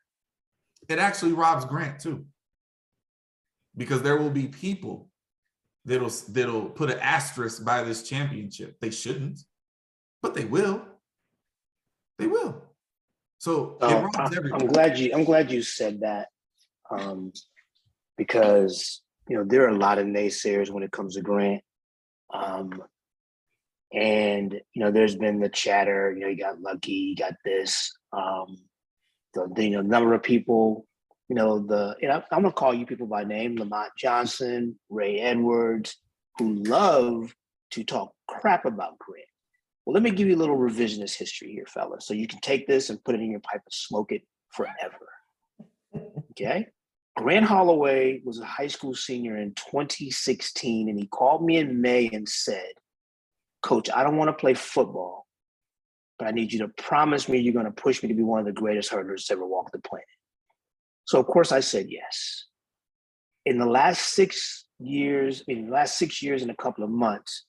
[0.89, 2.26] It actually robs Grant too.
[3.76, 5.09] Because there will be people
[5.85, 8.76] that'll that'll put an asterisk by this championship.
[8.81, 9.40] They shouldn't,
[10.22, 10.85] but they will.
[12.18, 12.62] They will.
[13.39, 16.28] So it robs I, I'm glad you, I'm glad you said that.
[16.90, 17.32] Um,
[18.16, 21.62] because, you know, there are a lot of naysayers when it comes to Grant.
[22.32, 22.82] Um,
[23.95, 27.93] and, you know, there's been the chatter, you know, you got lucky, you got this.
[28.12, 28.57] Um,
[29.35, 30.87] the, the you know, number of people,
[31.29, 35.21] you know, the, you know, I'm gonna call you people by name, Lamont Johnson, Ray
[35.21, 35.97] Edwards,
[36.39, 37.35] who love
[37.71, 39.27] to talk crap about Grant.
[39.85, 42.07] Well, let me give you a little revisionist history here, fellas.
[42.07, 45.09] So you can take this and put it in your pipe and smoke it forever.
[46.31, 46.69] Okay.
[47.16, 52.11] Grant Holloway was a high school senior in 2016, and he called me in May
[52.12, 52.73] and said,
[53.65, 55.27] Coach, I don't want to play football,
[56.19, 58.41] but I need you to promise me you're going to push me to be one
[58.41, 60.07] of the greatest hurdlers to ever walk the planet.
[61.07, 62.45] So, of course, I said yes.
[63.47, 67.47] In the last six years, in the last six years and a couple of months,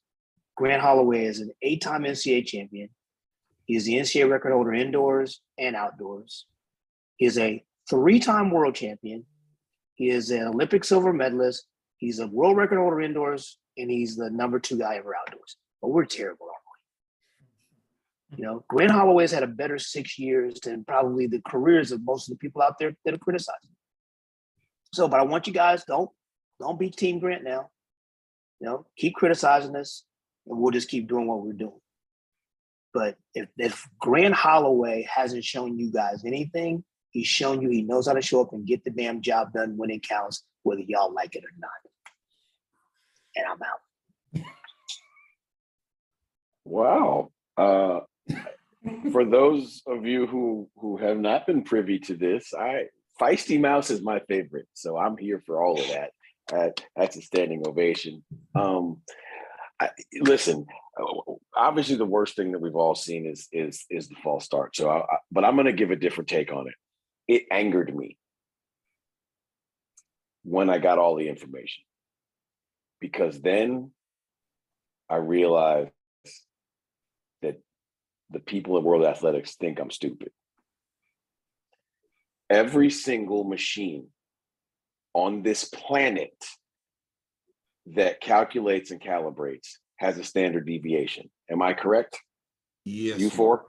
[0.56, 2.90] Grant Holloway is an eight time NCAA champion.
[3.66, 6.46] He is the NCAA record holder indoors and outdoors.
[7.18, 9.26] He is a three time world champion.
[9.96, 11.66] He is an Olympic silver medalist.
[11.98, 15.58] He's a world record holder indoors, and he's the number two guy ever outdoors.
[15.82, 16.64] But we're terrible, aren't
[18.32, 18.38] we?
[18.38, 22.30] You know, Grant Holloway's had a better six years than probably the careers of most
[22.30, 23.70] of the people out there that are criticizing.
[24.94, 26.10] So, but I want you guys don't
[26.60, 27.70] don't be Team Grant now.
[28.60, 30.04] You know, keep criticizing us,
[30.48, 31.80] and we'll just keep doing what we're doing.
[32.94, 38.08] But if if Grant Holloway hasn't shown you guys anything, he's shown you he knows
[38.08, 41.14] how to show up and get the damn job done when it counts, whether y'all
[41.14, 41.72] like it or not.
[43.36, 43.80] And I'm out.
[46.66, 47.32] Wow.
[47.58, 48.02] Uh,
[49.12, 52.86] for those of you who who have not been privy to this, I
[53.22, 56.12] Feisty Mouse is my favorite, so I'm here for all of that.
[56.54, 58.24] Uh, that's a standing ovation.
[58.54, 58.98] Um,
[59.80, 59.90] I,
[60.20, 60.66] listen,
[61.56, 64.76] obviously the worst thing that we've all seen is is is the false start.
[64.76, 66.74] So, I, I- but I'm going to give a different take on it.
[67.28, 68.18] It angered me
[70.44, 71.84] when I got all the information
[73.00, 73.92] because then
[75.10, 75.92] I realized
[78.30, 80.32] the people in World Athletics think I'm stupid.
[82.50, 84.08] Every single machine
[85.14, 86.34] on this planet
[87.88, 91.30] that calculates and calibrates has a standard deviation.
[91.50, 92.20] Am I correct?
[92.84, 93.20] Yes.
[93.20, 93.66] You four?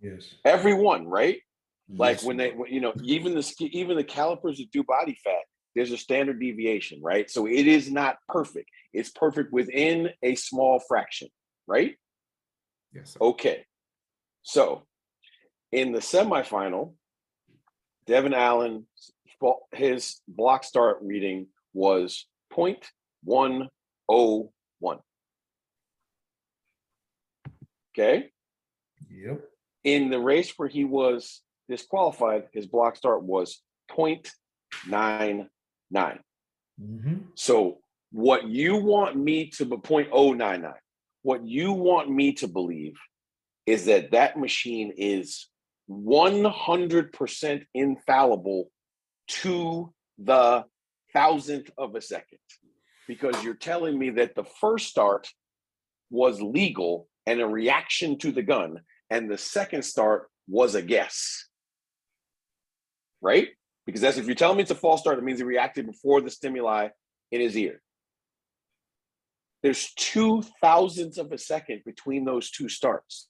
[0.00, 0.34] Yes.
[0.44, 1.40] Every one, right?
[1.88, 5.16] Like Yes, when they, you know, even the ski- even the calipers that do body
[5.22, 5.42] fat,
[5.74, 7.30] there's a standard deviation, right?
[7.30, 8.68] So it is not perfect.
[8.92, 11.28] It's perfect within a small fraction,
[11.66, 11.96] right?
[12.92, 13.12] Yes.
[13.12, 13.18] sir.
[13.20, 13.64] Okay.
[14.46, 14.86] So
[15.72, 16.94] in the semifinal,
[18.06, 18.86] Devon Allen,
[19.72, 23.68] his block start reading was 0.101.
[27.92, 28.30] Okay.
[29.10, 29.40] Yep.
[29.82, 33.60] In the race where he was disqualified, his block start was
[33.90, 35.48] 0.99.
[36.80, 37.16] Mm-hmm.
[37.34, 37.78] So
[38.12, 40.74] What you want me to be point oh nine nine.
[41.22, 42.94] What you want me to believe
[43.66, 45.48] is that that machine is
[45.86, 48.70] one hundred percent infallible
[49.28, 50.64] to the
[51.12, 52.38] thousandth of a second,
[53.06, 55.28] because you're telling me that the first start
[56.10, 58.80] was legal and a reaction to the gun,
[59.10, 61.48] and the second start was a guess.
[63.20, 63.48] Right?
[63.86, 66.20] Because that's if you're telling me it's a false start, it means he reacted before
[66.20, 66.88] the stimuli
[67.32, 67.80] in his ear.
[69.62, 73.28] There's two thousandths of a second between those two starts,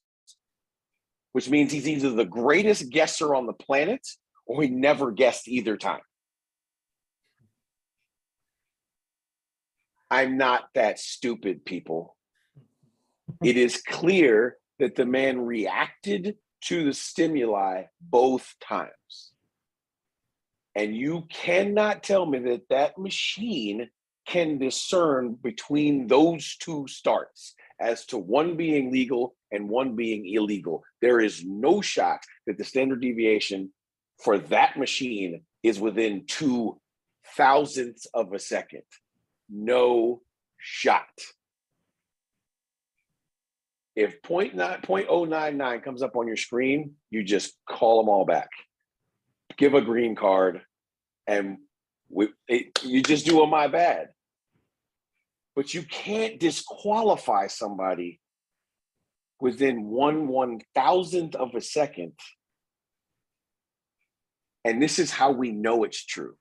[1.37, 4.01] which means he's either the greatest guesser on the planet
[4.47, 6.01] or he never guessed either time.
[10.11, 12.17] I'm not that stupid, people.
[13.45, 16.37] It is clear that the man reacted
[16.69, 19.33] to the stimuli both times.
[20.75, 23.91] And you cannot tell me that that machine
[24.27, 30.83] can discern between those two starts as to one being legal and one being illegal.
[31.01, 33.73] There is no shot that the standard deviation
[34.23, 36.81] for that machine is within two
[37.37, 38.83] thousandths of a second.
[39.49, 40.23] No
[40.59, 41.09] shot.
[43.95, 48.51] If 0.9 0.099 comes up on your screen, you just call them all back.
[49.57, 50.61] Give a green card,
[51.27, 51.57] and
[52.11, 54.09] we, it, you just do a my bad.
[55.57, 58.21] But you can't disqualify somebody
[59.41, 62.13] within one one thousandth of a second.
[64.65, 66.35] And this is how we know it's true.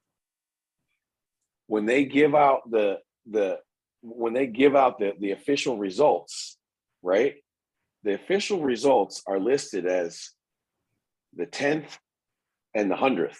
[1.67, 3.59] When they give out the the
[4.01, 6.57] when they give out the, the official results,
[7.01, 7.35] right?
[8.03, 10.29] The official results are listed as
[11.35, 11.97] the 10th
[12.75, 13.39] and the 100th.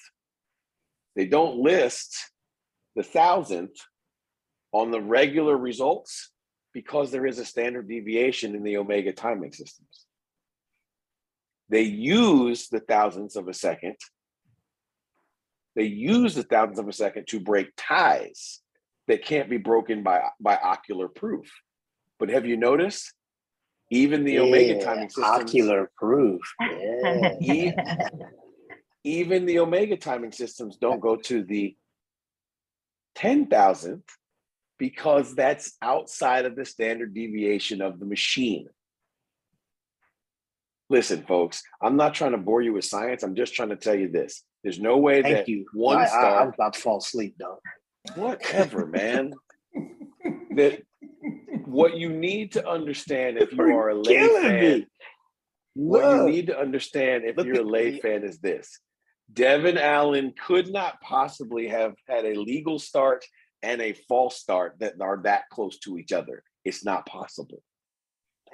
[1.16, 2.16] They don't list
[2.96, 3.78] the thousandth
[4.76, 6.32] on the regular results
[6.74, 10.06] because there is a standard deviation in the omega timing systems.
[11.70, 13.96] They use the thousandths of a second.
[15.78, 18.60] They use the thousandths of a second to break ties
[19.08, 21.50] that can't be broken by, by ocular proof.
[22.20, 23.14] But have you noticed?
[23.92, 26.42] Even the omega timing systems, Ocular proof.
[26.60, 27.36] Yeah.
[27.40, 27.72] e-
[29.06, 31.78] even the omega timing systems don't go to the
[33.18, 34.02] 10,000th
[34.78, 38.68] because that's outside of the standard deviation of the machine.
[40.90, 43.24] Listen, folks, I'm not trying to bore you with science.
[43.24, 44.44] I'm just trying to tell you this.
[44.64, 45.66] There's no way Thank that you.
[45.74, 47.60] one I, I, I star, was about to fall asleep though.
[48.16, 49.34] whatever, man,
[50.56, 50.82] that
[51.66, 54.88] what you need to understand if you are a lay fan, me.
[55.74, 58.00] what you need to understand if Look you're a lay me.
[58.02, 58.80] fan is this
[59.34, 63.26] Devon Allen could not possibly have had a legal start
[63.66, 66.44] and a false start that are that close to each other.
[66.64, 67.62] It's not possible.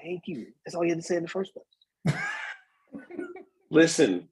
[0.02, 0.48] Thank you.
[0.66, 2.16] That's all you had to say in the first place.
[3.70, 4.28] Listen,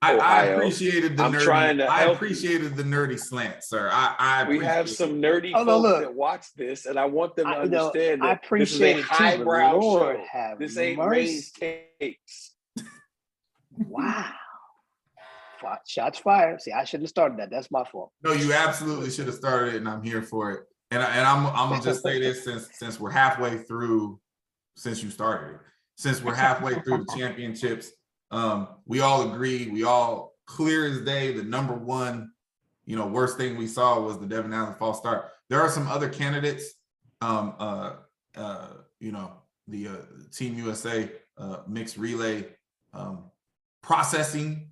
[0.00, 0.56] I, I Ohio.
[0.56, 1.42] appreciated the I'm nerdy.
[1.44, 2.14] trying to I help you.
[2.16, 3.88] appreciated the nerdy slant, sir.
[3.92, 6.00] I, I we have some nerdy Oh, no, folks look.
[6.02, 8.72] that watch this, and I want them to I, you know, understand I that this
[8.72, 10.56] is a appreciate it too, but highbrow show.
[10.58, 11.08] This ain't mercy.
[11.10, 12.54] raised tapes.
[13.78, 14.30] Wow.
[15.86, 16.60] Shots fired.
[16.60, 17.50] See, I shouldn't have started that.
[17.50, 18.12] That's my fault.
[18.22, 20.60] No, you absolutely should have started it, and I'm here for it.
[20.90, 24.20] And I, and I'm I'm gonna just say this since since we're halfway through,
[24.76, 25.58] since you started
[25.96, 27.92] since we're halfway through the championships,
[28.32, 31.32] um, we all agree, we all clear as day.
[31.32, 32.32] The number one,
[32.86, 35.30] you know, worst thing we saw was the Devon Allen false start.
[35.48, 36.72] There are some other candidates,
[37.20, 37.92] um, uh,
[38.36, 38.68] uh,
[38.98, 39.32] you know,
[39.68, 39.96] the uh,
[40.32, 41.08] Team USA
[41.38, 42.46] uh, mixed relay
[42.94, 43.30] um,
[43.80, 44.70] processing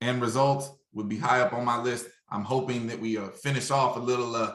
[0.00, 2.06] and results would be high up on my list.
[2.30, 4.54] I'm hoping that we uh, finish off a little, uh,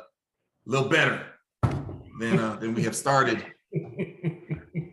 [0.65, 1.25] little better
[2.19, 3.45] than uh, than we have started.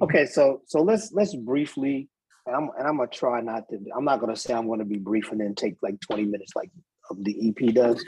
[0.00, 2.08] Okay, so so let's let's briefly,
[2.46, 3.78] and I'm and I'm gonna try not to.
[3.96, 6.70] I'm not gonna say I'm gonna be brief and then take like 20 minutes like
[7.18, 8.04] the EP does.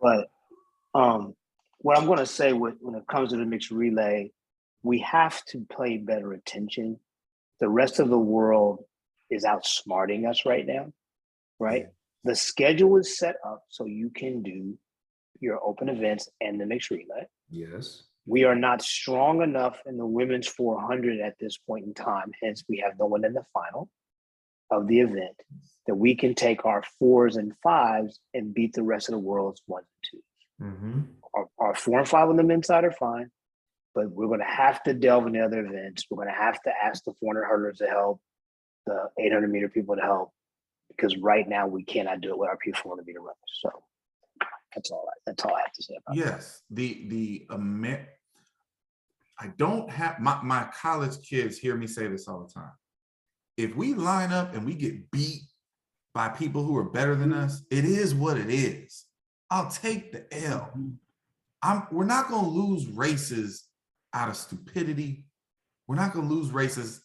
[0.00, 0.28] But
[0.94, 1.34] um,
[1.78, 4.32] what I'm gonna say with, when it comes to the mixed relay,
[4.82, 6.98] we have to pay better attention.
[7.60, 8.84] The rest of the world
[9.30, 10.92] is outsmarting us right now,
[11.58, 11.86] right?
[12.24, 14.76] The schedule is set up so you can do
[15.40, 18.04] your open events and the mixed relay Yes.
[18.26, 22.32] we are not strong enough in the women's 400 at this point in time.
[22.42, 23.88] Hence, we have no one in the final
[24.70, 25.36] of the event
[25.86, 29.62] that we can take our fours and fives and beat the rest of the world's
[29.68, 30.72] ones and twos.
[30.74, 31.00] Mm-hmm.
[31.34, 33.30] Our, our four and five on the men's side are fine,
[33.94, 36.06] but we're going to have to delve into other events.
[36.10, 38.20] We're going to have to ask the 400 hurdlers to help,
[38.86, 40.32] the 800 meter people to help,
[40.96, 43.36] because right now we cannot do it with our P400 meter runners.
[43.60, 43.70] So
[44.74, 45.08] That's all.
[45.08, 46.20] I, that's all I have to say about it.
[46.20, 48.08] Yes, the the Amer-
[49.38, 52.72] I don't have my my college kids hear me say this all the time.
[53.56, 55.42] If we line up and we get beat
[56.14, 59.04] by people who are better than us, it is what it is.
[59.50, 60.70] I'll take the L.
[60.76, 60.90] Mm-hmm.
[61.62, 63.64] I'm we're not going to lose races
[64.12, 65.26] out of stupidity.
[65.86, 67.02] We're not going to lose races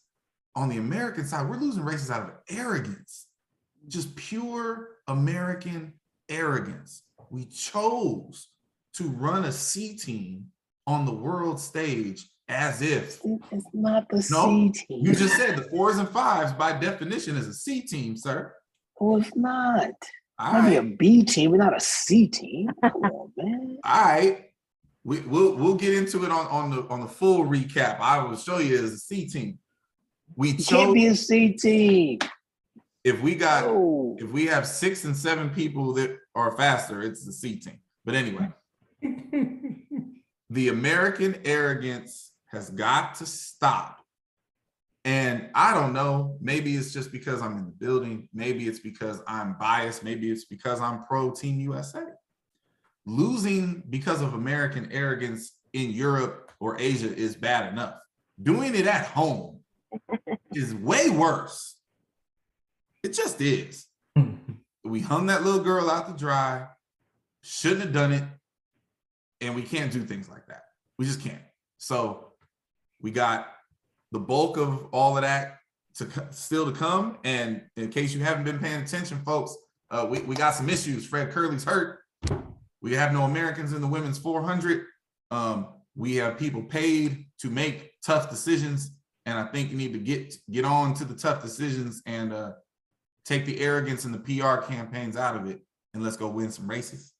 [0.56, 1.50] on the American side.
[1.50, 3.28] We're losing races out of arrogance.
[3.88, 5.94] Just pure American
[6.30, 7.04] arrogance.
[7.30, 8.48] We chose
[8.96, 10.48] to run a C team
[10.88, 13.20] on the world stage as if.
[13.52, 15.06] It's not the No, C team.
[15.06, 18.54] you just said the fours and fives by definition is a C team, sir.
[19.00, 19.92] well, it's not.
[20.38, 22.70] All Might be a B team, but not a C team.
[22.84, 23.78] Come on, man.
[23.86, 24.46] all right.
[25.04, 28.00] We, we'll we'll get into it on, on the on the full recap.
[28.00, 29.58] I will show you as a C team.
[30.36, 32.20] We You can't be a chose C team.
[33.04, 34.16] If we got No.
[34.20, 37.80] if we have six and seven people that are faster, it's the C team.
[38.06, 38.50] But anyway,
[40.50, 43.98] the American arrogance has got to stop.
[45.04, 49.22] And I don't know, maybe it's just because I'm in the building, maybe it's because
[49.28, 52.04] I'm biased, maybe it's because I'm pro Team USA.
[53.08, 57.96] Losing because of American arrogance in Europe or Asia is bad enough.
[58.42, 59.62] Doing it at home
[60.54, 61.78] is way worse.
[63.04, 63.88] It just is.
[64.84, 66.68] We hung that little girl out to dry,
[67.44, 68.24] shouldn't have done it,
[69.40, 70.64] and we can't do things like that.
[70.98, 71.42] We just can't.
[71.78, 72.34] So
[73.02, 73.48] we got
[74.12, 75.60] the bulk of all of that
[75.96, 77.18] to still to come.
[77.24, 79.56] And in case you haven't been paying attention, folks,
[79.90, 81.06] uh, we, we got some issues.
[81.06, 82.00] Fred Kerley's hurt.
[82.82, 84.86] We have no Americans in the women's 400.
[85.32, 88.92] Um, we have people paid to make tough decisions,
[89.26, 92.54] and I think you need to get get on to the tough decisions and uh,
[93.26, 95.62] take the arrogance and the PR campaigns out of it,
[95.94, 97.14] and let's go win some races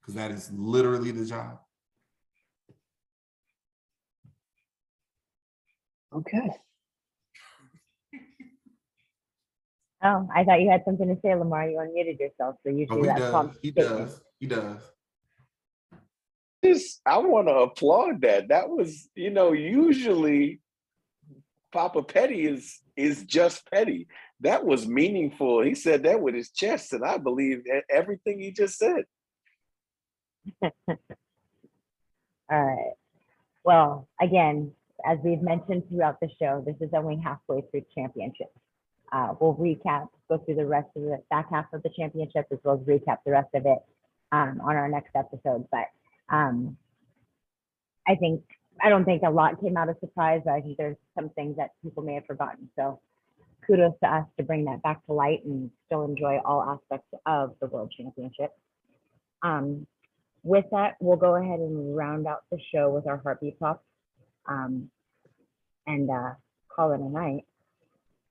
[0.00, 1.58] because that is literally the job.
[6.14, 6.50] Okay.
[10.02, 11.68] Oh, I thought you had something to say, Lamar.
[11.68, 13.30] You unmuted yourself, so Oh, usually he that's does.
[13.30, 13.98] prompt He statement.
[13.98, 14.20] does.
[14.40, 14.82] He does.
[16.64, 18.48] Just, I want to applaud that.
[18.48, 20.60] That was, you know, usually
[21.72, 24.08] Papa Petty is is just petty.
[24.40, 25.62] That was meaningful.
[25.62, 29.04] He said that with his chest, and I believe everything he just said.
[30.62, 30.70] All
[32.50, 32.92] right.
[33.64, 34.72] Well, again,
[35.06, 38.52] as we've mentioned throughout the show, this is only halfway through championship.
[39.12, 42.58] Uh, we'll recap, go through the rest of the back half of the championship as
[42.64, 43.78] well as recap the rest of it
[44.32, 45.66] um, on our next episode.
[45.70, 45.86] But
[46.28, 46.76] um,
[48.06, 48.42] I think
[48.82, 50.42] I don't think a lot came out of surprise.
[50.50, 52.70] I think there's some things that people may have forgotten.
[52.76, 53.00] So
[53.70, 57.54] kudos to us to bring that back to light and still enjoy all aspects of
[57.60, 58.50] the World Championship.
[59.42, 59.86] Um,
[60.42, 63.84] with that, we'll go ahead and round out the show with our heartbeat props
[64.48, 64.90] um,
[65.86, 66.30] and uh,
[66.74, 67.44] call it a night.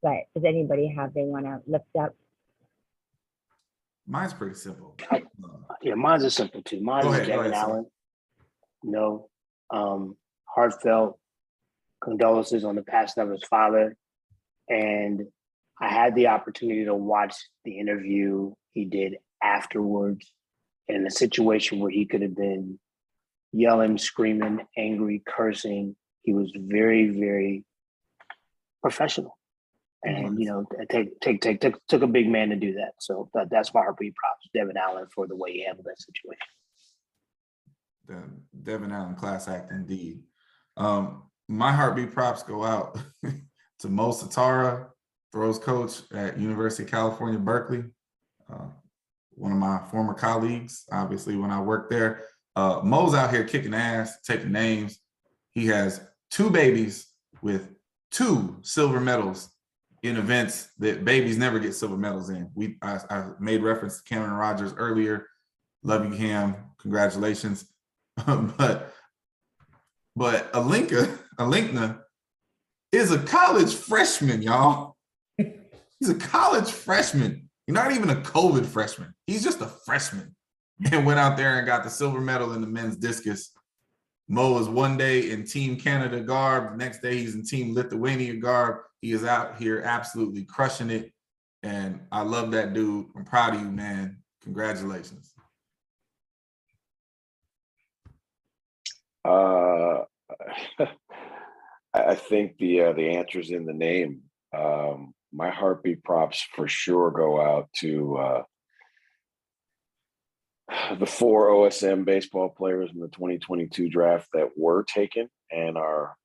[0.02, 2.14] But does anybody have they want to lift up?
[4.08, 4.96] Mine's pretty simple.
[5.10, 5.24] I-
[5.82, 6.82] Yeah, mine's are simple too.
[6.82, 7.72] Mine Go is ahead, go Devon ahead, sir.
[7.72, 7.86] Allen.
[8.84, 9.30] No,
[9.72, 11.18] um, heartfelt
[12.04, 13.96] condolences on the passing of his father.
[14.70, 15.28] And
[15.82, 17.36] I had the opportunity to watch
[17.66, 20.32] the interview he did afterwards
[20.88, 22.80] in a situation where he could have been
[23.52, 25.96] yelling, screaming, angry, cursing.
[26.24, 27.64] He was very, very
[28.82, 29.38] professional.
[30.04, 32.94] And you know, take take take took took a big man to do that.
[33.00, 36.40] So that, that's my heartbeat props, Devon Allen, for the way he handled that situation.
[38.08, 38.24] The
[38.64, 40.24] Devon Allen class act indeed.
[40.78, 42.98] Um, my heartbeat props go out
[43.80, 44.88] to Mo Saatara,
[45.32, 47.84] throws coach at University of California, Berkeley.
[48.52, 48.68] Uh,
[49.32, 52.24] one of my former colleagues, obviously, when I worked there.
[52.56, 55.00] Uh, Mo's out here kicking ass, taking names.
[55.52, 57.08] He has two babies
[57.42, 57.70] with
[58.12, 59.50] two silver medals
[60.04, 62.50] in events that babies never get silver medals in.
[62.56, 65.28] We I, I made reference to Camryn Rogers earlier.
[65.84, 66.56] Love you, Cam.
[66.80, 67.66] Congratulations.
[68.26, 68.94] but
[70.16, 72.02] but Alinka, Alinkna
[72.92, 74.96] is a college freshman, y'all.
[75.38, 77.50] He's a college freshman.
[77.68, 79.14] He's not even a COVID freshman.
[79.28, 80.36] He's just a freshman.
[80.92, 83.52] And went out there and got the silver medal in the men's discus.
[84.30, 86.72] Mo is one day in Team Canada garb.
[86.72, 88.78] The next day he's in Team Lithuania garb.
[89.02, 91.12] He is out here absolutely crushing it.
[91.64, 93.08] And I love that dude.
[93.16, 94.20] I'm proud of you, man.
[94.44, 95.34] Congratulations.
[99.26, 100.04] Uh,
[101.94, 104.22] I think the uh, the answer's in the name.
[104.56, 108.44] Um, my heartbeat props for sure go out to uh,
[111.00, 116.16] the four OSM baseball players in the 2022 draft that were taken and are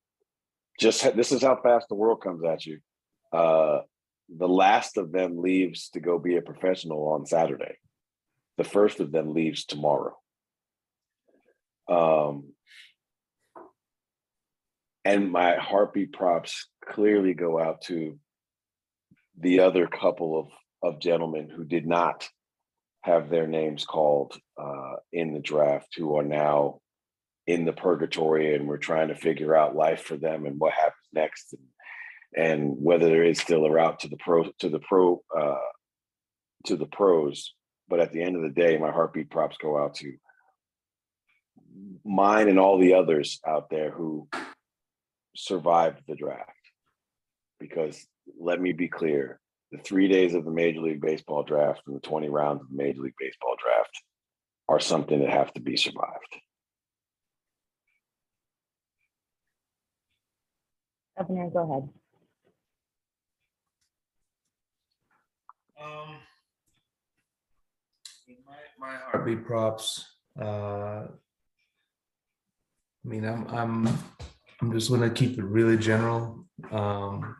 [0.79, 2.79] just this is how fast the world comes at you.
[3.31, 3.81] Uh,
[4.29, 7.77] the last of them leaves to go be a professional on Saturday.
[8.57, 10.15] The first of them leaves tomorrow.
[11.87, 12.54] Um,
[15.05, 18.19] and my heartbeat props clearly go out to
[19.39, 20.47] the other couple of
[20.83, 22.27] of gentlemen who did not
[23.01, 26.79] have their names called uh, in the draft, who are now
[27.47, 30.95] in the purgatory, and we're trying to figure out life for them and what happens
[31.13, 35.21] next, and, and whether there is still a route to the pro to the pro
[35.37, 35.55] uh,
[36.65, 37.53] to the pros.
[37.87, 40.13] But at the end of the day, my heartbeat props go out to
[42.03, 44.27] mine and all the others out there who
[45.35, 46.51] survived the draft.
[47.59, 48.05] Because
[48.39, 49.39] let me be clear,
[49.71, 52.75] the three days of the Major League Baseball draft and the 20 rounds of the
[52.75, 53.91] Major League Baseball draft
[54.67, 56.39] are something that have to be survived.
[61.17, 61.89] Governor, go ahead.
[65.81, 66.15] Um,
[68.45, 70.05] my, my heartbeat props.
[70.39, 71.05] Uh,
[73.05, 73.87] I mean, I'm I'm
[74.61, 76.45] I'm just gonna keep it really general.
[76.71, 77.35] Um,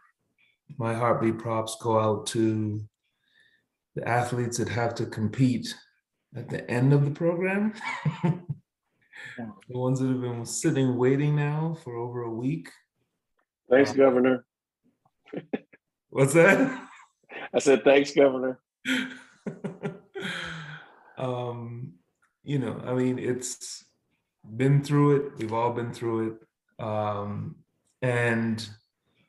[0.77, 2.81] my heartbeat props go out to
[3.95, 5.73] the athletes that have to compete
[6.35, 7.73] at the end of the program.
[8.23, 8.41] the
[9.69, 12.69] ones that have been sitting waiting now for over a week.
[13.69, 14.45] Thanks, Governor.
[16.09, 16.87] What's that?
[17.53, 18.59] I said, thanks, Governor.
[21.17, 21.93] um,
[22.43, 23.85] you know, I mean, it's
[24.55, 25.37] been through it.
[25.37, 26.44] We've all been through it.
[26.79, 27.55] Um,
[28.01, 28.67] and,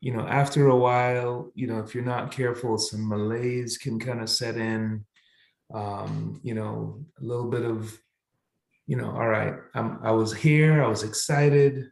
[0.00, 4.20] you know, after a while, you know, if you're not careful, some malaise can kind
[4.20, 5.04] of set in.
[5.74, 7.98] Um, you know, a little bit of,
[8.86, 11.90] you know, all right, I'm, I was here, I was excited.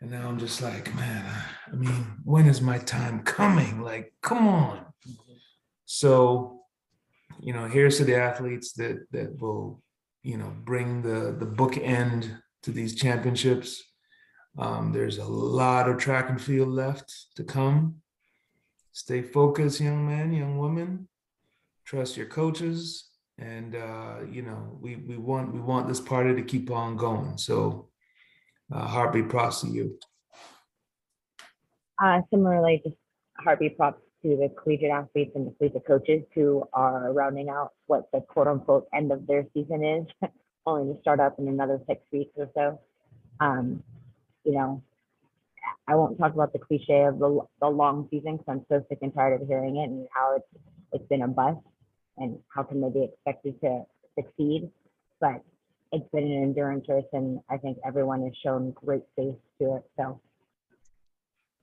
[0.00, 1.24] And now I'm just like, man,
[1.66, 3.82] I mean, when is my time coming?
[3.82, 4.86] Like, come on.
[5.84, 6.62] So,
[7.40, 9.82] you know, here's to the athletes that that will,
[10.22, 13.82] you know, bring the the bookend to these championships.
[14.58, 17.96] Um, there's a lot of track and field left to come.
[18.92, 21.08] Stay focused, young man, young woman.
[21.86, 23.08] Trust your coaches,
[23.38, 27.38] and uh, you know, we we want we want this party to keep on going.
[27.38, 27.88] So,
[28.72, 29.98] uh, heartbeat props to you.
[32.02, 32.96] Uh, similarly, just
[33.38, 38.08] heartbeat props to the collegiate athletes and the collegiate coaches who are rounding out what
[38.12, 40.06] the quote unquote end of their season is,
[40.66, 42.78] only to start up in another six weeks or so.
[43.40, 43.82] Um,
[44.44, 44.82] you know,
[45.86, 48.98] I won't talk about the cliche of the, the long season because I'm so sick
[49.02, 50.62] and tired of hearing it and how it's
[50.92, 51.58] it's been a bust
[52.18, 53.84] and how can they be expected to
[54.16, 54.70] succeed.
[55.20, 55.42] But
[55.92, 59.82] it's been an endurance race and I think everyone has shown great faith to it.
[59.96, 60.20] So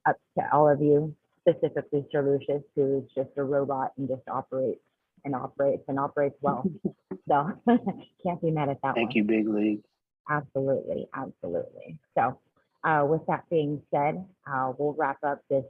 [0.08, 1.16] up to all of you,
[1.48, 4.82] specifically Sir Lucius, who is just a robot and just operates
[5.26, 6.64] and operates and operates well.
[7.28, 7.52] so
[8.24, 9.18] can't be mad at that Thank one.
[9.18, 9.84] you, Big League.
[10.30, 11.98] Absolutely, absolutely.
[12.16, 12.40] So
[12.84, 15.66] uh, with that being said, uh, we'll wrap up this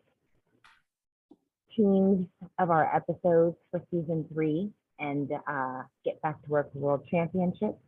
[1.76, 2.28] teams
[2.60, 4.70] of our episodes for season three
[5.00, 7.80] and uh, get back to work for World Championships.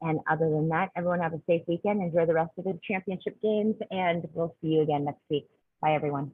[0.00, 2.02] And other than that, everyone have a safe weekend.
[2.02, 5.48] Enjoy the rest of the championship games, and we'll see you again next week.
[5.80, 6.32] Bye, everyone.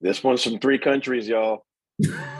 [0.00, 1.64] This one's from three countries, y'all.